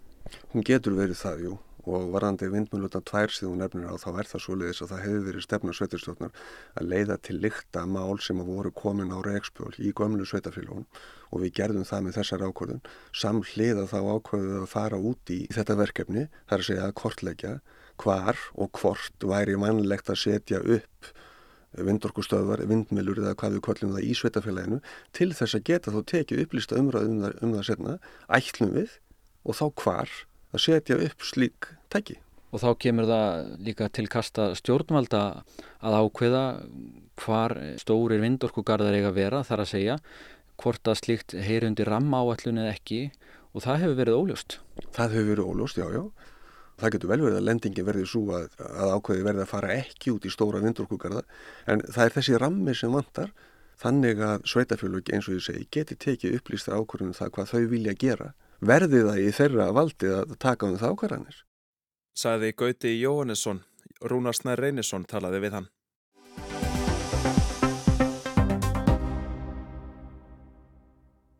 Hún 0.53 0.65
getur 0.65 0.95
verið 0.97 1.19
það, 1.19 1.45
jú 1.49 1.59
og 1.83 2.11
varandi 2.13 2.47
vindmjölutan 2.51 3.03
tvær 3.03 3.33
síðan 3.33 3.59
nefnir 3.59 3.89
á 3.91 3.99
þá 3.99 4.09
er 4.21 4.29
það 4.29 4.43
svo 4.45 4.55
leiðis 4.59 4.81
að 4.85 4.91
það 4.93 5.03
hefur 5.03 5.25
verið 5.27 5.45
stefna 5.45 5.75
sveitarstjórnar 5.75 6.37
að 6.79 6.87
leiða 6.93 7.17
til 7.27 7.35
lykta 7.43 7.83
mál 7.89 8.19
sem 8.23 8.39
að 8.39 8.51
voru 8.53 8.71
komin 8.71 9.11
á 9.11 9.19
reikspjól 9.25 9.73
í 9.83 9.91
gömlu 9.91 10.27
sveitafélagun 10.29 10.87
og 11.33 11.43
við 11.43 11.55
gerðum 11.59 11.87
það 11.89 12.05
með 12.05 12.17
þessar 12.19 12.45
ákvörðun. 12.47 12.83
Samhliða 13.11 13.85
þá 13.91 13.99
ákvörðuð 14.15 14.61
að 14.61 14.71
fara 14.71 15.01
út 15.11 15.33
í 15.33 15.41
þetta 15.51 15.79
verkefni 15.81 16.25
þar 16.47 16.59
að 16.59 16.67
segja 16.69 16.87
að 16.87 16.97
kortleggja 17.01 17.53
hvar 18.03 18.39
og 18.55 18.73
hvort 18.79 19.27
væri 19.33 19.59
mannlegt 19.59 20.09
að 20.09 20.21
setja 20.23 20.63
upp 20.63 21.13
vindorkustöðvar, 21.73 22.61
vindmjölur 22.69 23.23
eða 23.23 23.37
hvað 23.39 23.55
við 23.55 23.63
kollum 23.65 23.95
það 23.95 24.05
í 24.05 24.17
sveitafélaginu 24.17 24.79
til 25.17 25.31
þess 25.33 25.57
að 25.57 25.65
geta 25.69 25.93
þó 25.93 26.03
tekið 26.11 26.43
upplýsta 26.45 26.77
umræðum 26.77 27.15
um 27.17 27.23
það, 27.25 27.39
um 27.47 27.55
setna, 27.65 27.95
ætlum 28.29 28.75
við 28.75 28.99
og 29.43 29.57
þá 29.57 29.65
hvar 29.81 30.13
að 30.53 30.63
setja 30.67 30.99
upp 31.07 31.25
slík 31.25 31.69
tæki. 31.93 32.19
Og 32.53 32.61
þá 32.61 32.69
kemur 32.85 33.09
það 33.09 33.53
líka 33.65 33.87
til 33.89 34.05
kasta 34.11 34.51
stjórnvalda 34.57 35.23
að 35.81 35.95
ákveða 35.97 36.43
hvar 37.23 37.55
stórir 37.81 38.21
vindorkugarðar 38.21 38.97
eiga 38.97 39.09
að 39.09 39.17
vera 39.17 39.41
þar 39.47 39.63
að 39.63 39.71
segja 39.71 39.95
hvort 40.61 40.89
að 40.89 40.99
slíkt 41.01 41.33
heyrundi 41.33 41.85
ramma 41.87 42.21
áallun 42.21 42.61
eða 42.61 42.75
ekki 42.75 43.07
og 43.53 43.65
það 43.65 43.81
hefur 43.83 43.97
verið 44.01 44.19
óljóst. 44.19 44.59
Það 44.93 45.15
hefur 45.17 45.31
verið 45.31 45.49
óljóst, 45.49 45.81
já, 45.81 45.87
já. 45.93 46.03
Það 46.81 46.93
getur 46.95 47.11
vel 47.11 47.19
verið 47.21 47.39
að 47.39 47.47
lendingi 47.47 47.85
verði 47.85 48.05
svo 48.09 48.21
að, 48.33 48.45
að 48.59 48.93
ákveði 48.97 49.25
verði 49.27 49.43
að 49.43 49.51
fara 49.51 49.73
ekki 49.77 50.13
út 50.13 50.25
í 50.25 50.31
stóra 50.33 50.61
vindorkugarða 50.63 51.21
en 51.69 51.83
það 51.85 52.05
er 52.05 52.15
þessi 52.17 52.39
rammi 52.41 52.73
sem 52.77 52.93
vantar 52.93 53.33
þannig 53.81 54.21
að 54.25 54.47
sveitafjölug 54.49 55.11
eins 55.13 55.29
og 55.29 55.37
ég 55.37 55.45
segi 55.45 55.67
geti 55.73 55.97
tekið 55.99 56.39
upplýstra 56.39 56.79
ákvörðunum 56.79 57.17
það 57.17 57.33
hvað 57.37 57.51
þau 57.53 57.69
vilja 57.73 57.95
gera 57.99 58.31
verði 58.67 59.03
það 59.03 59.19
í 59.21 59.29
þeirra 59.35 59.69
valdi 59.75 60.09
að 60.13 60.35
taka 60.39 60.67
um 60.67 60.79
það 60.79 60.95
ákvarðanir. 60.95 61.37
sagði 62.15 62.53
Gauti 62.53 62.91
Jóhannesson. 63.01 63.63
Rúnarsnær 64.03 64.59
Reynisson 64.59 65.05
talaði 65.07 65.39
við 65.43 65.55
hann. 65.57 65.69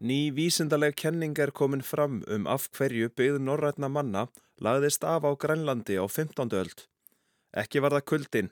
Ný 0.03 0.33
vísindaleg 0.35 0.95
kenning 0.99 1.37
er 1.39 1.51
komin 1.55 1.83
fram 1.83 2.23
um 2.27 2.47
af 2.47 2.67
hverju 2.75 3.07
byggð 3.15 3.39
norrætna 3.39 3.87
manna 3.87 4.25
lagðist 4.59 5.03
af 5.07 5.23
á 5.23 5.31
Grænlandi 5.35 5.95
á 5.95 6.03
15. 6.07 6.51
öld. 6.59 6.87
Ekki 7.55 7.79
var 7.79 7.95
það 7.95 8.07
kuldin 8.11 8.49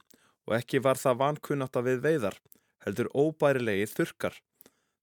og 0.48 0.56
ekki 0.56 0.80
var 0.80 0.96
það 0.96 1.20
vankunnáta 1.24 1.84
við 1.84 2.00
veiðar, 2.06 2.38
heldur 2.86 3.12
óbærilegi 3.12 3.90
þurkar. 3.92 4.38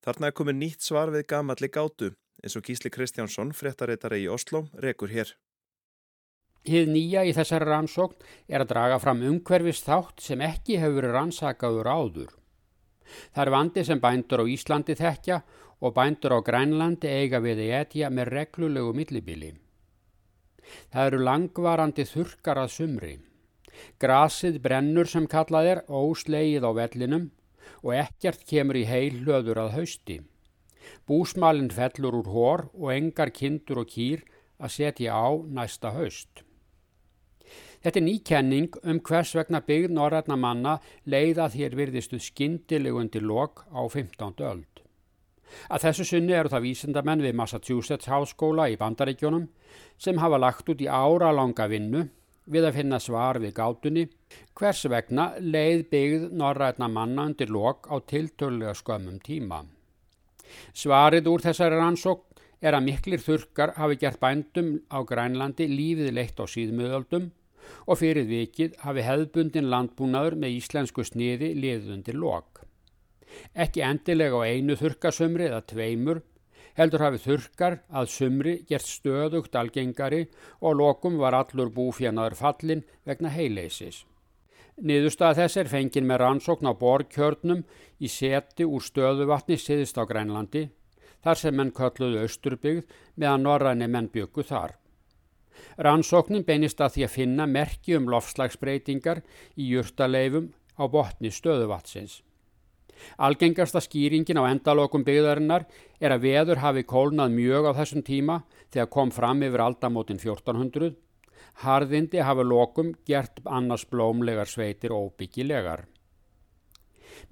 Þarna 0.05 0.31
er 0.31 0.37
komin 0.41 0.61
nýtt 0.63 0.81
svar 0.87 1.13
við 1.13 1.27
gamalli 1.29 1.69
gátu, 1.69 2.15
eins 2.43 2.57
og 2.59 2.65
Gísli 2.67 2.91
Kristjánsson, 2.95 3.53
fréttareitari 3.57 4.25
í 4.25 4.31
Oslo, 4.31 4.67
rekur 4.79 5.13
hér. 5.13 5.35
Hið 6.69 6.91
nýja 6.93 7.23
í 7.25 7.33
þessari 7.37 7.69
rannsókn 7.69 8.27
er 8.51 8.65
að 8.65 8.73
draga 8.73 8.99
fram 9.01 9.23
umhverfist 9.25 9.87
þátt 9.87 10.25
sem 10.25 10.43
ekki 10.45 10.77
hefur 10.83 11.01
verið 11.01 11.15
rannsakaður 11.17 11.89
áður. 11.89 12.35
Það 13.33 13.43
er 13.45 13.53
vandi 13.55 13.85
sem 13.89 14.03
bændur 14.03 14.43
á 14.45 14.51
Íslandi 14.53 14.97
þekkja 14.99 15.39
og 15.81 15.95
bændur 15.97 16.35
á 16.37 16.39
Grænlandi 16.45 17.09
eiga 17.09 17.41
við 17.41 17.65
í 17.65 17.71
etja 17.79 18.11
með 18.13 18.33
reglulegu 18.35 18.93
millibili. 18.93 19.55
Það 20.93 21.07
eru 21.07 21.25
langvarandi 21.25 22.05
þurkar 22.05 22.61
að 22.65 22.75
sumri. 22.75 23.15
Grasið 24.03 24.59
brennur 24.61 25.09
sem 25.09 25.29
kallað 25.31 25.71
er 25.73 25.85
óslegið 25.89 26.67
á 26.67 26.71
vellinum 26.77 27.31
og 27.81 27.95
ekkert 27.95 28.45
kemur 28.49 28.77
í 28.77 28.85
heil 28.89 29.23
hlöður 29.23 29.63
að 29.65 29.79
hausti. 29.79 30.19
Búsmalinn 31.09 31.71
fellur 31.71 32.21
úr 32.21 32.29
hór 32.35 32.67
og 32.75 32.93
engar 32.95 33.31
kindur 33.31 33.85
og 33.85 33.91
kýr 33.95 34.25
að 34.59 34.75
setja 34.75 35.15
á 35.15 35.29
næsta 35.47 35.95
haust. 35.95 36.43
Þetta 37.79 38.01
er 38.01 38.05
nýkenning 38.05 38.81
um 38.83 38.99
hvers 39.07 39.37
vegna 39.39 39.61
byggð 39.63 39.95
norrætna 39.95 40.37
manna 40.37 40.79
leiða 41.07 41.47
þér 41.53 41.77
virðistu 41.79 42.19
skindilegu 42.19 43.07
lok 43.23 43.65
á 43.71 43.87
15. 43.87 44.43
öld. 44.43 44.83
Að 45.71 45.85
þessu 45.87 46.05
sunni 46.05 46.35
eru 46.37 46.51
það 46.53 46.67
vísindamenn 46.67 47.23
við 47.25 47.39
Massachusetts 47.41 48.11
háskóla 48.11 48.69
í 48.69 48.77
bandaríkjónum 48.77 49.49
sem 49.97 50.19
hafa 50.19 50.39
lagt 50.39 50.69
út 50.69 50.81
í 50.81 50.91
ára 50.91 51.33
langa 51.33 51.69
vinnu 51.69 52.09
við 52.49 52.69
að 52.69 52.77
finna 52.81 53.01
svar 53.01 53.39
við 53.41 53.55
gátunni 53.57 54.05
hvers 54.59 54.85
vegna 54.91 55.31
leið 55.41 55.89
byggð 55.93 56.29
norrætna 56.43 56.89
manna 56.89 57.29
undir 57.31 57.53
lok 57.53 57.89
á 57.89 57.97
tiltölulega 58.01 58.75
skömmum 58.75 59.21
tíma. 59.25 59.65
Svarið 60.77 61.29
úr 61.33 61.45
þessari 61.45 61.81
rannsókn 61.81 62.29
er 62.61 62.75
að 62.75 62.87
miklir 62.89 63.23
þurkar 63.23 63.75
hafi 63.79 63.99
gert 64.03 64.21
bændum 64.23 64.73
á 64.91 64.99
Grænlandi 65.07 65.69
lífið 65.71 66.15
leitt 66.15 66.41
á 66.43 66.45
síðmöðöldum 66.51 67.29
og 67.87 68.01
fyrir 68.01 68.27
vikið 68.29 68.79
hafi 68.85 69.05
hefðbundin 69.07 69.71
landbúnaður 69.73 70.39
með 70.43 70.57
íslensku 70.59 71.05
sniði 71.07 71.53
liðundir 71.59 72.19
lok. 72.19 72.65
Ekki 73.55 73.85
endilega 73.85 74.41
á 74.41 74.49
einu 74.49 74.77
þurkasumri 74.79 75.49
eða 75.51 75.63
tveimur, 75.69 76.23
heldur 76.79 77.05
hafi 77.05 77.21
þurkar 77.23 77.81
að 77.91 78.13
sumri 78.15 78.55
gert 78.69 78.89
stöðugt 78.89 79.57
algengari 79.59 80.27
og 80.61 80.79
lokum 80.81 81.19
var 81.21 81.37
allur 81.37 81.73
búfjanaður 81.75 82.39
fallin 82.39 82.85
vegna 83.07 83.33
heileysis. 83.35 84.05
Niðurstað 84.79 85.41
þess 85.41 85.59
er 85.59 85.69
fengin 85.73 86.07
með 86.07 86.21
rannsókn 86.23 86.69
á 86.71 86.73
borkjörnum 86.79 87.65
í 87.99 88.09
seti 88.13 88.63
úr 88.63 88.85
stöðuvatni 88.85 89.57
siðist 89.59 89.99
á 89.99 90.07
Grænlandi, 90.07 90.69
þar 91.19 91.41
sem 91.41 91.57
menn 91.59 91.73
kölluðu 91.75 92.23
Östurbyggð 92.23 92.85
meðan 93.19 93.43
norræni 93.43 93.89
menn 93.91 94.07
byggu 94.13 94.45
þar. 94.47 94.77
Rannsóknin 95.83 96.47
beinist 96.47 96.79
að 96.79 96.95
því 96.95 97.05
að 97.09 97.15
finna 97.17 97.49
merki 97.51 97.99
um 97.99 98.07
lofslagsbreytingar 98.13 99.25
í 99.59 99.67
júrtaleifum 99.73 100.53
á 100.79 100.85
botni 100.87 101.35
stöðuvatsins. 101.35 102.21
Algengasta 103.19 103.83
skýringin 103.83 104.39
á 104.39 104.47
endalokum 104.47 105.03
byggðarinnar 105.07 105.67
er 105.99 106.15
að 106.15 106.25
veður 106.27 106.63
hafi 106.63 106.87
kólnað 106.87 107.35
mjög 107.35 107.71
á 107.71 107.73
þessum 107.83 108.07
tíma 108.07 108.41
þegar 108.71 108.91
kom 108.95 109.11
fram 109.11 109.43
yfir 109.43 109.63
aldamótin 109.67 110.23
1400. 110.23 110.95
Harðindi 111.65 112.23
hafi 112.23 112.45
lokum 112.47 112.95
gert 113.07 113.41
annars 113.45 113.85
blómlegar 113.91 114.51
sveitir 114.51 114.95
óbyggilegar. 114.95 115.87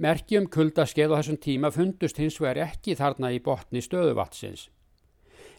Merki 0.03 0.39
um 0.41 0.49
kuldaskeið 0.51 1.15
á 1.15 1.19
þessum 1.19 1.39
tíma 1.41 1.71
fundust 1.73 2.19
hins 2.21 2.41
vegar 2.43 2.63
ekki 2.67 2.97
þarna 2.99 3.31
í 3.33 3.41
botni 3.43 3.83
stöðuvatsins. 3.85 4.69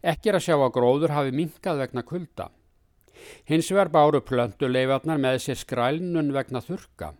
Ekki 0.04 0.30
er 0.30 0.38
að 0.38 0.46
sjá 0.48 0.56
að 0.58 0.74
gróður 0.76 1.16
hafi 1.16 1.34
minkað 1.34 1.82
vegna 1.84 2.04
kulda. 2.06 2.50
Hins 3.50 3.72
vegar 3.72 3.90
báru 3.94 4.22
plönduleifarnar 4.22 5.22
með 5.22 5.40
sér 5.48 5.62
skrælnun 5.64 6.34
vegna 6.36 6.62
þurka. 6.62 7.14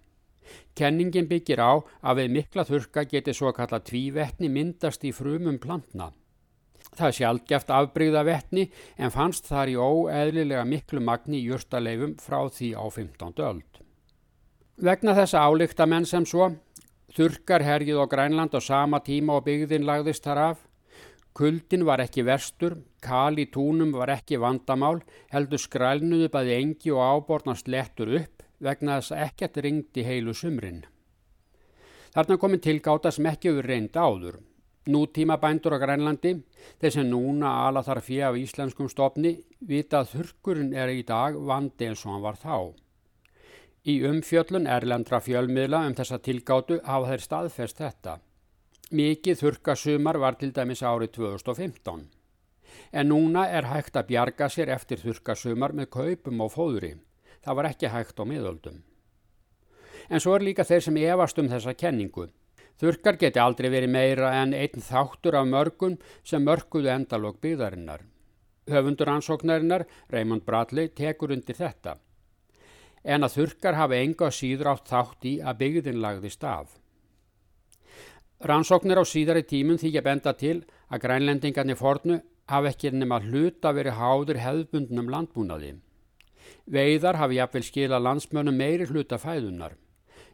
Kenningin 0.78 1.28
byggir 1.28 1.60
á 1.60 1.82
að 2.06 2.22
við 2.22 2.34
mikla 2.38 2.68
þurka 2.68 3.04
geti 3.10 3.34
svo 3.34 3.52
kalla 3.56 3.82
tvívetni 3.84 4.50
myndast 4.52 5.04
í 5.04 5.12
frumum 5.16 5.58
plantna. 5.60 6.12
Það 6.98 7.18
sjálfgeft 7.20 7.74
afbríða 7.74 8.24
vetni 8.26 8.68
en 8.98 9.14
fannst 9.14 9.50
þar 9.50 9.70
í 9.70 9.76
óeðlilega 9.78 10.64
miklu 10.66 11.02
magni 11.04 11.42
í 11.42 11.50
júrstaleifum 11.52 12.16
frá 12.22 12.40
því 12.50 12.72
á 12.74 12.86
15. 12.90 13.44
öld. 13.46 13.84
Vegna 14.78 15.14
þessa 15.18 15.44
álíkta 15.46 15.86
menn 15.90 16.06
sem 16.06 16.26
svo, 16.26 16.52
þurkar 17.14 17.66
hergið 17.66 18.02
á 18.02 18.06
Grænland 18.10 18.58
á 18.58 18.62
sama 18.62 19.02
tíma 19.06 19.38
og 19.38 19.46
byggðin 19.46 19.86
lagðist 19.86 20.26
þar 20.26 20.44
af, 20.52 20.68
Kuldin 21.38 21.84
var 21.86 22.02
ekki 22.02 22.24
verstur, 22.26 22.80
kal 22.98 23.38
í 23.38 23.44
túnum 23.54 23.92
var 23.94 24.10
ekki 24.10 24.40
vandamál, 24.42 25.04
heldur 25.30 25.62
skrælnuðu 25.62 26.32
bæði 26.34 26.56
engi 26.56 26.94
og 26.96 27.04
ábornast 27.06 27.70
lettur 27.70 28.10
upp 28.18 28.42
vegna 28.58 28.96
þess 28.98 29.14
að 29.14 29.26
ekkert 29.28 29.60
ringdi 29.62 30.06
heilu 30.08 30.34
sumrin. 30.34 30.80
Þarna 32.16 32.40
komin 32.42 32.64
tilgáta 32.64 33.12
sem 33.14 33.30
ekki 33.30 33.52
hefur 33.52 33.70
reynd 33.70 33.94
áður. 33.94 34.40
Nútíma 34.88 35.36
bændur 35.36 35.76
á 35.76 35.84
Grænlandi, 35.84 36.32
þeir 36.80 36.94
sem 36.96 37.08
núna 37.12 37.50
ala 37.68 37.82
þar 37.84 38.00
fyrir 38.00 38.30
af 38.30 38.38
íslenskum 38.40 38.88
stopni, 38.88 39.34
vita 39.60 40.00
að 40.00 40.14
þurkurinn 40.14 40.72
er 40.72 40.94
í 40.94 41.02
dag 41.04 41.36
vandi 41.36 41.90
eins 41.90 42.06
og 42.06 42.14
hann 42.14 42.24
var 42.24 42.40
þá. 42.40 42.56
Í 43.88 43.98
umfjöllun 44.08 44.68
erlendra 44.68 45.20
fjölmiðla 45.24 45.84
um 45.90 45.96
þessa 45.98 46.22
tilgátu 46.24 46.80
hafa 46.86 47.12
þeir 47.12 47.26
staðfest 47.26 47.84
þetta. 47.84 48.16
Mikið 48.96 49.42
þurkasumar 49.42 50.22
var 50.24 50.40
til 50.40 50.54
dæmis 50.56 50.84
árið 50.84 51.18
2015. 51.20 52.08
En 52.96 53.10
núna 53.12 53.50
er 53.52 53.68
hægt 53.68 54.00
að 54.00 54.08
bjarga 54.14 54.48
sér 54.48 54.72
eftir 54.72 55.04
þurkasumar 55.04 55.76
með 55.76 55.92
kaupum 55.98 56.44
og 56.46 56.54
fóðri. 56.56 56.94
Það 57.44 57.60
var 57.60 57.70
ekki 57.74 57.92
hægt 57.92 58.20
á 58.20 58.24
miðöldum. 58.24 58.80
En 60.08 60.24
svo 60.24 60.38
er 60.38 60.48
líka 60.48 60.64
þeir 60.64 60.84
sem 60.86 60.98
efast 61.04 61.40
um 61.44 61.52
þessa 61.52 61.76
kenningu. 61.76 62.30
Þurkar 62.78 63.18
geti 63.18 63.42
aldrei 63.42 63.72
verið 63.74 63.90
meira 63.90 64.34
en 64.42 64.54
einn 64.54 64.84
þáttur 64.86 65.40
af 65.40 65.48
mörgun 65.50 65.98
sem 66.24 66.44
mörguðu 66.46 66.92
endalók 66.94 67.40
byggðarinnar. 67.42 68.04
Höfundur 68.70 69.10
ansóknarinnar, 69.10 69.88
Raymond 70.12 70.44
Bradley, 70.46 70.92
tekur 70.94 71.34
undir 71.34 71.58
þetta. 71.58 71.96
En 73.04 73.24
að 73.24 73.38
þurkar 73.38 73.80
hafi 73.80 74.02
enga 74.04 74.30
síður 74.30 74.74
átt 74.74 74.92
þátt 74.92 75.26
í 75.26 75.34
að 75.42 75.58
byggðin 75.64 76.02
lagðist 76.04 76.44
af. 76.44 76.76
Rannsóknir 78.46 79.02
á 79.02 79.06
síðari 79.08 79.42
tímum 79.48 79.80
þykja 79.82 80.04
benda 80.06 80.36
til 80.38 80.60
að 80.92 81.02
grænlendingarnir 81.08 81.80
fornu 81.80 82.20
hafi 82.52 82.70
ekki 82.70 82.92
nema 82.94 83.18
hluta 83.24 83.72
verið 83.74 83.98
háður 83.98 84.42
hefðbundnum 84.44 85.10
landbúnaði. 85.10 85.74
Veiðar 86.70 87.18
hafi 87.18 87.40
jafnvel 87.40 87.66
skila 87.66 87.98
landsmönum 88.04 88.56
meiri 88.56 88.86
hluta 88.86 89.18
fæðunar. 89.18 89.74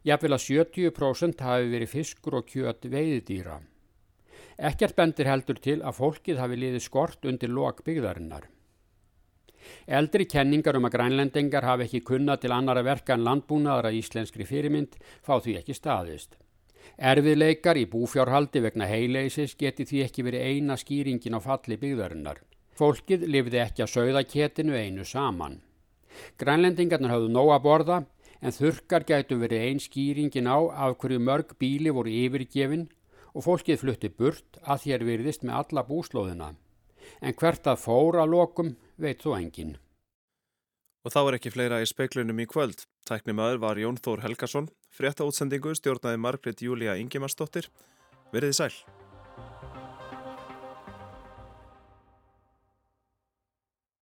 Jafnvel 0.03 0.35
að 0.35 0.43
70% 0.49 1.45
hafi 1.45 1.69
verið 1.71 1.93
fiskur 1.93 2.41
og 2.41 2.49
kjöt 2.49 2.89
veiðdýra. 2.91 3.61
Ekkert 4.59 4.97
bendir 4.97 5.29
heldur 5.31 5.59
til 5.63 5.79
að 5.81 5.97
fólkið 6.01 6.41
hafi 6.43 6.59
liðið 6.59 6.83
skort 6.83 7.25
undir 7.25 7.49
lok 7.49 7.81
byggðarinnar. 7.87 8.49
Eldri 9.87 10.27
kenningar 10.27 10.75
um 10.77 10.89
að 10.89 10.97
grænlendingar 10.97 11.63
hafi 11.63 11.87
ekki 11.87 12.03
kunnað 12.09 12.43
til 12.43 12.51
annara 12.51 12.83
verka 12.83 13.15
en 13.15 13.23
landbúnaðara 13.23 13.93
íslenskri 13.95 14.45
fyrirmynd 14.47 14.97
fá 15.23 15.37
því 15.39 15.57
ekki 15.61 15.77
staðist. 15.77 16.35
Erfiðleikar 16.99 17.79
í 17.79 17.87
búfjárhaldi 17.89 18.61
vegna 18.61 18.89
heileysis 18.89 19.55
geti 19.59 19.87
því 19.87 20.03
ekki 20.05 20.25
verið 20.27 20.49
eina 20.49 20.75
skýringin 20.77 21.37
á 21.37 21.41
falli 21.41 21.79
byggðarinnar. 21.79 22.41
Fólkið 22.75 23.23
lifði 23.29 23.61
ekki 23.63 23.85
að 23.85 23.93
sögðaketinu 23.93 24.75
einu 24.75 25.05
saman. 25.07 25.61
Grænlendingarnar 26.37 27.15
hafðu 27.15 27.31
nóg 27.31 27.53
að 27.55 27.63
borða 27.63 27.97
en 28.43 28.51
þurkar 28.51 29.05
gætu 29.07 29.37
verið 29.39 29.63
ein 29.67 29.79
skýringin 29.79 30.49
á 30.51 30.59
af 30.85 30.97
hverju 30.99 31.21
mörg 31.23 31.55
bíli 31.59 31.93
voru 31.95 32.11
yfirgefin 32.11 32.89
og 33.33 33.45
fólkið 33.47 33.79
flutti 33.81 34.09
burt 34.11 34.59
að 34.63 34.83
þér 34.85 35.05
virðist 35.09 35.47
með 35.47 35.59
alla 35.61 35.85
búslóðina. 35.87 36.49
En 37.23 37.35
hvert 37.39 37.67
að 37.67 37.81
fóra 37.85 38.27
lokum 38.27 38.75
veit 38.99 39.23
þó 39.23 39.37
engin. 39.39 39.77
Og 41.03 41.11
þá 41.11 41.21
er 41.23 41.37
ekki 41.39 41.51
fleira 41.51 41.81
í 41.83 41.87
speiklunum 41.87 42.39
í 42.39 42.47
kvöld. 42.47 42.85
Tæknimaður 43.07 43.63
var 43.63 43.79
Jón 43.79 43.99
Þór 43.99 44.23
Helgason, 44.23 44.69
frétta 44.87 45.27
útsendingu 45.27 45.75
stjórnaði 45.75 46.21
Margret 46.23 46.63
Júlia 46.63 46.95
Ingimarsdóttir. 46.99 47.67
Verðið 48.31 48.59
sæl. 48.59 49.02